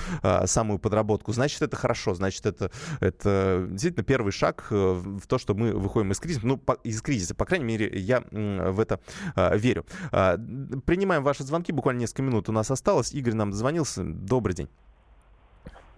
самую 0.46 0.78
подработку, 0.78 1.32
значит, 1.32 1.62
это 1.62 1.76
хорошо, 1.76 2.14
значит, 2.14 2.46
это, 2.46 2.70
это 3.00 3.66
действительно 3.70 4.04
первый 4.04 4.32
шаг 4.32 4.66
в 4.70 5.26
то, 5.26 5.38
что 5.38 5.54
мы 5.54 5.72
выходим 5.72 6.12
из 6.12 6.20
кризиса, 6.20 6.46
ну, 6.46 6.62
из 6.84 7.02
кризиса, 7.02 7.34
по 7.34 7.44
крайней 7.44 7.64
мере, 7.64 7.98
я 7.98 8.22
в 8.30 8.80
это 8.80 9.00
верю. 9.36 9.84
Принимаем 10.10 11.22
ваши 11.22 11.44
звонки, 11.44 11.72
буквально 11.72 12.00
несколько 12.00 12.22
минут 12.22 12.48
у 12.48 12.52
нас 12.52 12.70
осталось. 12.70 13.12
Игорь 13.12 13.34
нам 13.34 13.50
дозвонился. 13.50 14.02
Добрый 14.04 14.54
день. 14.54 14.68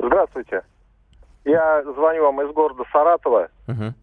Здравствуйте. 0.02 0.62
Я 1.44 1.82
звоню 1.84 2.24
вам 2.24 2.42
из 2.42 2.52
города 2.52 2.82
Саратова. 2.92 3.48
Угу. 3.68 3.94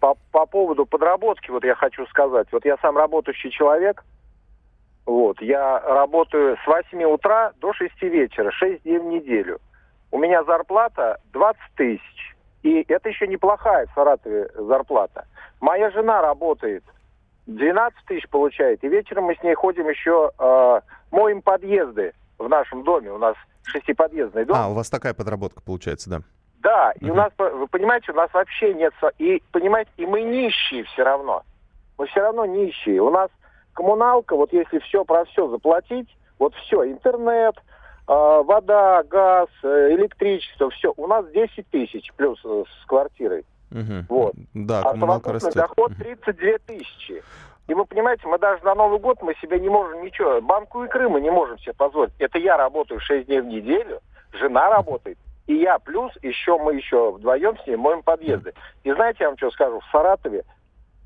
По, 0.00 0.14
по 0.30 0.44
поводу 0.44 0.84
подработки, 0.84 1.50
вот 1.50 1.64
я 1.64 1.74
хочу 1.74 2.06
сказать. 2.06 2.46
Вот 2.52 2.64
я 2.66 2.76
сам 2.82 2.96
работающий 2.96 3.50
человек. 3.50 4.04
Вот, 5.06 5.40
я 5.40 5.80
работаю 5.80 6.58
с 6.62 6.66
8 6.66 7.02
утра 7.04 7.52
до 7.60 7.72
6 7.72 8.02
вечера, 8.02 8.50
6 8.50 8.82
дней 8.82 8.98
в 8.98 9.04
неделю. 9.04 9.58
У 10.10 10.18
меня 10.18 10.44
зарплата 10.44 11.20
20 11.32 11.60
тысяч. 11.76 12.36
И 12.62 12.84
это 12.88 13.08
еще 13.08 13.26
неплохая 13.26 13.86
в 13.86 13.92
Саратове 13.94 14.50
зарплата. 14.56 15.26
Моя 15.60 15.90
жена 15.90 16.20
работает, 16.20 16.84
12 17.46 17.98
тысяч 18.06 18.28
получает. 18.28 18.82
И 18.82 18.88
вечером 18.88 19.24
мы 19.24 19.36
с 19.36 19.42
ней 19.42 19.54
ходим 19.54 19.88
еще, 19.88 20.32
э, 20.38 20.80
моем 21.12 21.40
подъезды 21.40 22.12
в 22.38 22.48
нашем 22.48 22.82
доме. 22.84 23.12
У 23.12 23.18
нас 23.18 23.36
шестиподъездный 23.64 24.44
дом. 24.44 24.56
А, 24.56 24.68
у 24.68 24.74
вас 24.74 24.90
такая 24.90 25.14
подработка 25.14 25.60
получается, 25.60 26.10
да? 26.10 26.20
Да, 26.60 26.92
и 27.00 27.08
у 27.08 27.14
нас, 27.14 27.32
вы 27.38 27.68
понимаете, 27.68 28.12
у 28.12 28.14
нас 28.14 28.32
вообще 28.32 28.74
нет... 28.74 28.92
И, 29.18 29.42
понимаете, 29.52 29.90
и 29.96 30.06
мы 30.06 30.22
нищие 30.22 30.84
все 30.84 31.04
равно. 31.04 31.42
Мы 31.96 32.06
все 32.06 32.20
равно 32.20 32.44
нищие. 32.44 33.00
У 33.00 33.10
нас 33.10 33.30
коммуналка, 33.72 34.34
вот 34.34 34.52
если 34.52 34.78
все 34.80 35.04
про 35.04 35.24
все 35.26 35.48
заплатить, 35.48 36.08
вот 36.38 36.54
все, 36.54 36.84
интернет, 36.90 37.56
э, 37.56 37.62
вода, 38.08 39.02
газ, 39.04 39.48
э, 39.62 39.90
электричество, 39.92 40.70
все, 40.70 40.92
у 40.96 41.06
нас 41.06 41.24
10 41.30 41.68
тысяч 41.70 42.12
плюс 42.16 42.40
э, 42.44 42.64
с 42.82 42.86
квартирой. 42.86 43.44
Угу. 43.70 44.06
Вот. 44.08 44.34
Да, 44.54 44.80
а 44.80 44.92
коммуналка 44.92 45.32
растет. 45.32 45.54
доход 45.54 45.92
32 45.98 46.58
тысячи. 46.66 47.22
И 47.68 47.74
вы 47.74 47.84
понимаете, 47.84 48.26
мы 48.28 48.38
даже 48.38 48.64
на 48.64 48.74
Новый 48.74 48.98
год 48.98 49.20
мы 49.22 49.34
себе 49.36 49.58
не 49.58 49.68
можем 49.68 50.04
ничего. 50.04 50.40
Банку 50.40 50.84
икры 50.84 51.08
мы 51.08 51.20
не 51.20 51.30
можем 51.30 51.58
себе 51.58 51.74
позволить. 51.74 52.12
Это 52.18 52.38
я 52.38 52.56
работаю 52.56 53.00
6 53.00 53.26
дней 53.26 53.40
в 53.40 53.46
неделю, 53.46 54.00
жена 54.32 54.70
работает, 54.70 55.18
и 55.46 55.54
я 55.54 55.78
плюс 55.78 56.12
еще 56.22 56.58
мы 56.58 56.74
еще 56.74 57.12
вдвоем 57.12 57.56
с 57.58 57.66
ней 57.66 57.76
моем 57.76 58.02
подъезды. 58.02 58.52
И 58.84 58.92
знаете, 58.92 59.18
я 59.20 59.28
вам 59.28 59.36
что 59.36 59.50
скажу, 59.50 59.80
в 59.80 59.90
Саратове 59.90 60.44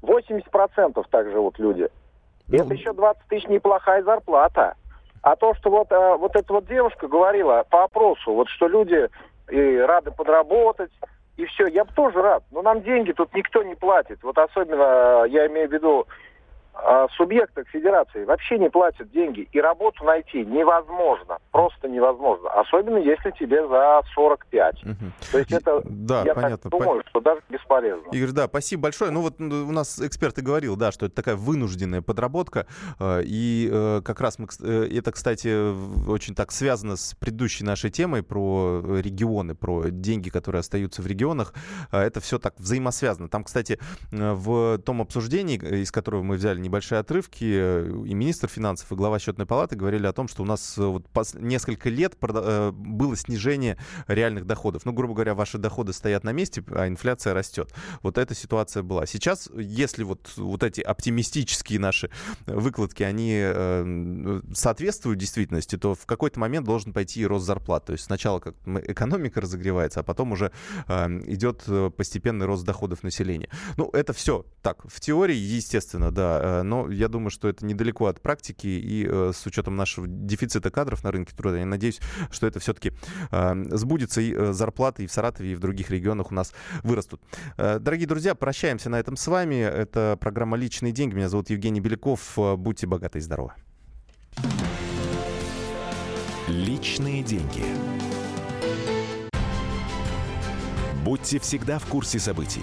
80% 0.03 1.05
так 1.11 1.31
живут 1.31 1.59
люди. 1.59 1.89
И 2.49 2.57
это 2.57 2.75
еще 2.75 2.93
20 2.93 3.23
тысяч 3.29 3.49
неплохая 3.49 4.03
зарплата. 4.03 4.75
А 5.23 5.37
то, 5.37 5.55
что 5.55 5.71
вот, 5.71 5.93
а, 5.93 6.17
вот 6.17 6.35
эта 6.35 6.53
вот 6.53 6.67
девушка 6.67 7.07
говорила 7.07 7.65
по 7.71 7.85
опросу, 7.85 8.33
вот 8.33 8.49
что 8.49 8.67
люди 8.67 9.09
и 9.51 9.77
рады 9.77 10.11
подработать, 10.11 10.91
и 11.37 11.45
все, 11.47 11.67
я 11.67 11.85
бы 11.85 11.93
тоже 11.93 12.21
рад. 12.21 12.43
Но 12.51 12.63
нам 12.63 12.83
деньги 12.83 13.13
тут 13.13 13.33
никто 13.35 13.63
не 13.63 13.75
платит. 13.75 14.23
Вот 14.23 14.39
особенно, 14.39 15.25
я 15.25 15.47
имею 15.47 15.69
в 15.69 15.73
виду, 15.73 16.07
субъектах 17.17 17.69
федерации 17.69 18.25
вообще 18.25 18.59
не 18.59 18.71
платят 18.71 19.11
деньги, 19.11 19.49
и 19.53 19.61
работу 19.61 20.05
найти 20.05 20.45
невозможно, 20.45 21.39
просто 21.51 21.89
невозможно, 21.89 22.51
особенно 22.51 22.99
если 22.99 23.31
тебе 23.33 23.67
за 23.67 24.03
45. 24.15 24.85
Угу. 24.85 24.95
То 25.33 25.39
есть 25.39 25.53
это, 25.53 25.83
да, 25.85 26.23
я 26.25 26.35
понятно. 26.35 26.71
так 26.71 26.81
думаю, 26.81 27.03
что 27.09 27.21
даже 27.21 27.41
бесполезно. 27.49 28.09
Игорь, 28.13 28.33
да, 28.33 28.47
спасибо 28.47 28.85
большое. 28.85 29.11
Ну 29.11 29.23
вот 29.23 29.39
ну, 29.39 29.69
у 29.69 29.73
нас 29.73 30.01
эксперт 30.01 30.39
и 30.39 30.43
говорил, 30.43 30.77
да, 30.77 30.93
что 30.93 31.07
это 31.07 31.15
такая 31.15 31.37
вынужденная 31.37 32.03
подработка, 32.03 32.67
э, 32.99 33.23
и 33.25 33.69
э, 33.71 34.03
как 34.05 34.21
раз 34.21 34.39
мы, 34.39 34.47
э, 34.63 34.89
это, 34.91 35.13
кстати, 35.13 36.09
очень 36.09 36.35
так 36.35 36.53
связано 36.53 36.97
с 36.97 37.15
предыдущей 37.15 37.65
нашей 37.65 37.91
темой 37.91 38.23
про 38.23 38.83
регионы, 39.01 39.55
про 39.55 39.91
деньги, 39.91 40.31
которые 40.31 40.61
остаются 40.61 41.03
в 41.03 41.07
регионах. 41.07 41.55
Это 41.91 42.21
все 42.21 42.39
так 42.39 42.55
взаимосвязано. 42.59 43.29
Там, 43.29 43.45
кстати, 43.45 43.79
в 44.11 44.79
том 44.79 45.01
обсуждении, 45.01 45.57
из 45.57 45.91
которого 45.91 46.23
мы 46.23 46.37
взяли 46.37 46.60
небольшие 46.61 46.99
отрывки, 46.99 47.45
и 47.45 48.15
министр 48.15 48.49
финансов, 48.49 48.91
и 48.93 48.95
глава 48.95 49.19
счетной 49.19 49.47
палаты 49.47 49.77
говорили 49.77 50.07
о 50.07 50.13
том, 50.13 50.29
что 50.29 50.43
у 50.43 50.47
нас 50.47 50.77
вот 50.77 51.07
несколько 51.35 51.89
лет 51.89 52.17
было 52.21 53.17
снижение 53.17 53.79
реальных 54.07 54.47
доходов. 54.47 54.85
Ну, 54.85 54.93
грубо 54.93 55.15
говоря, 55.15 55.35
ваши 55.35 55.59
доходы 55.59 55.93
стоят 55.93 56.25
на 56.25 56.33
месте, 56.33 56.63
а 56.71 56.89
инфляция 56.89 57.35
растет. 57.35 57.73
Вот 58.03 58.19
эта 58.19 58.35
ситуация 58.35 58.83
была. 58.83 59.07
Сейчас, 59.07 59.49
если 59.55 60.05
вот 60.05 60.33
вот 60.37 60.63
эти 60.63 60.81
оптимистические 60.81 61.79
наши 61.79 62.11
выкладки, 62.47 63.03
они 63.03 63.33
э, 63.43 64.41
соответствуют 64.53 65.19
действительности, 65.19 65.77
то 65.77 65.95
в 65.95 66.07
какой-то 66.07 66.39
момент 66.41 66.67
должен 66.67 66.93
пойти 66.93 67.21
и 67.21 67.27
рост 67.27 67.47
зарплат. 67.47 67.87
То 67.87 67.93
есть 67.93 68.05
сначала 68.05 68.41
как 68.41 68.55
экономика 68.67 69.41
разогревается, 69.41 70.01
а 70.01 70.03
потом 70.03 70.33
уже 70.33 70.53
э, 70.87 71.09
идет 71.27 71.63
э, 71.67 71.91
постепенный 71.97 72.47
рост 72.47 72.65
доходов 72.65 73.03
населения. 73.03 73.49
Ну, 73.77 73.91
это 73.93 74.13
все 74.13 74.45
так, 74.63 74.85
в 74.85 75.01
теории, 75.01 75.37
естественно, 75.37 76.11
да, 76.11 76.41
но 76.63 76.91
я 76.91 77.09
думаю, 77.09 77.31
что 77.31 77.49
это 77.49 77.65
недалеко 77.65 78.07
от 78.07 78.21
практики, 78.21 78.67
и 78.67 79.07
с 79.07 79.47
учетом 79.47 79.77
нашего 79.77 80.07
дефицита 80.07 80.71
кадров 80.71 81.05
на 81.05 81.11
рынке 81.11 81.35
труда, 81.35 81.59
я 81.59 81.67
надеюсь, 81.67 82.01
что 82.31 82.47
это 82.47 82.61
все-таки 82.61 82.93
сбудется, 83.31 84.21
и 84.21 84.53
зарплаты 84.53 85.05
и 85.05 85.07
в 85.07 85.13
Саратове, 85.13 85.53
и 85.53 85.55
в 85.55 85.61
других 85.61 85.91
регионах 85.91 86.31
у 86.31 86.35
нас 86.35 86.53
вырастут. 86.83 87.21
Дорогие 87.57 88.07
друзья, 88.07 88.35
прощаемся 88.35 88.91
на 88.91 88.99
этом 88.99 89.17
с 89.17 89.27
вами. 89.27 89.57
Это 89.57 90.19
программа 90.21 90.57
«Личные 90.57 90.93
деньги». 90.93 91.15
Меня 91.15 91.29
зовут 91.29 91.51
Евгений 91.51 91.81
Беляков. 91.81 92.39
Будьте 92.57 92.87
богаты 92.87 93.19
и 93.19 93.21
здоровы. 93.21 93.53
Личные 96.49 97.23
деньги. 97.23 97.65
Будьте 101.05 101.39
всегда 101.39 101.79
в 101.79 101.87
курсе 101.87 102.19
событий. 102.19 102.63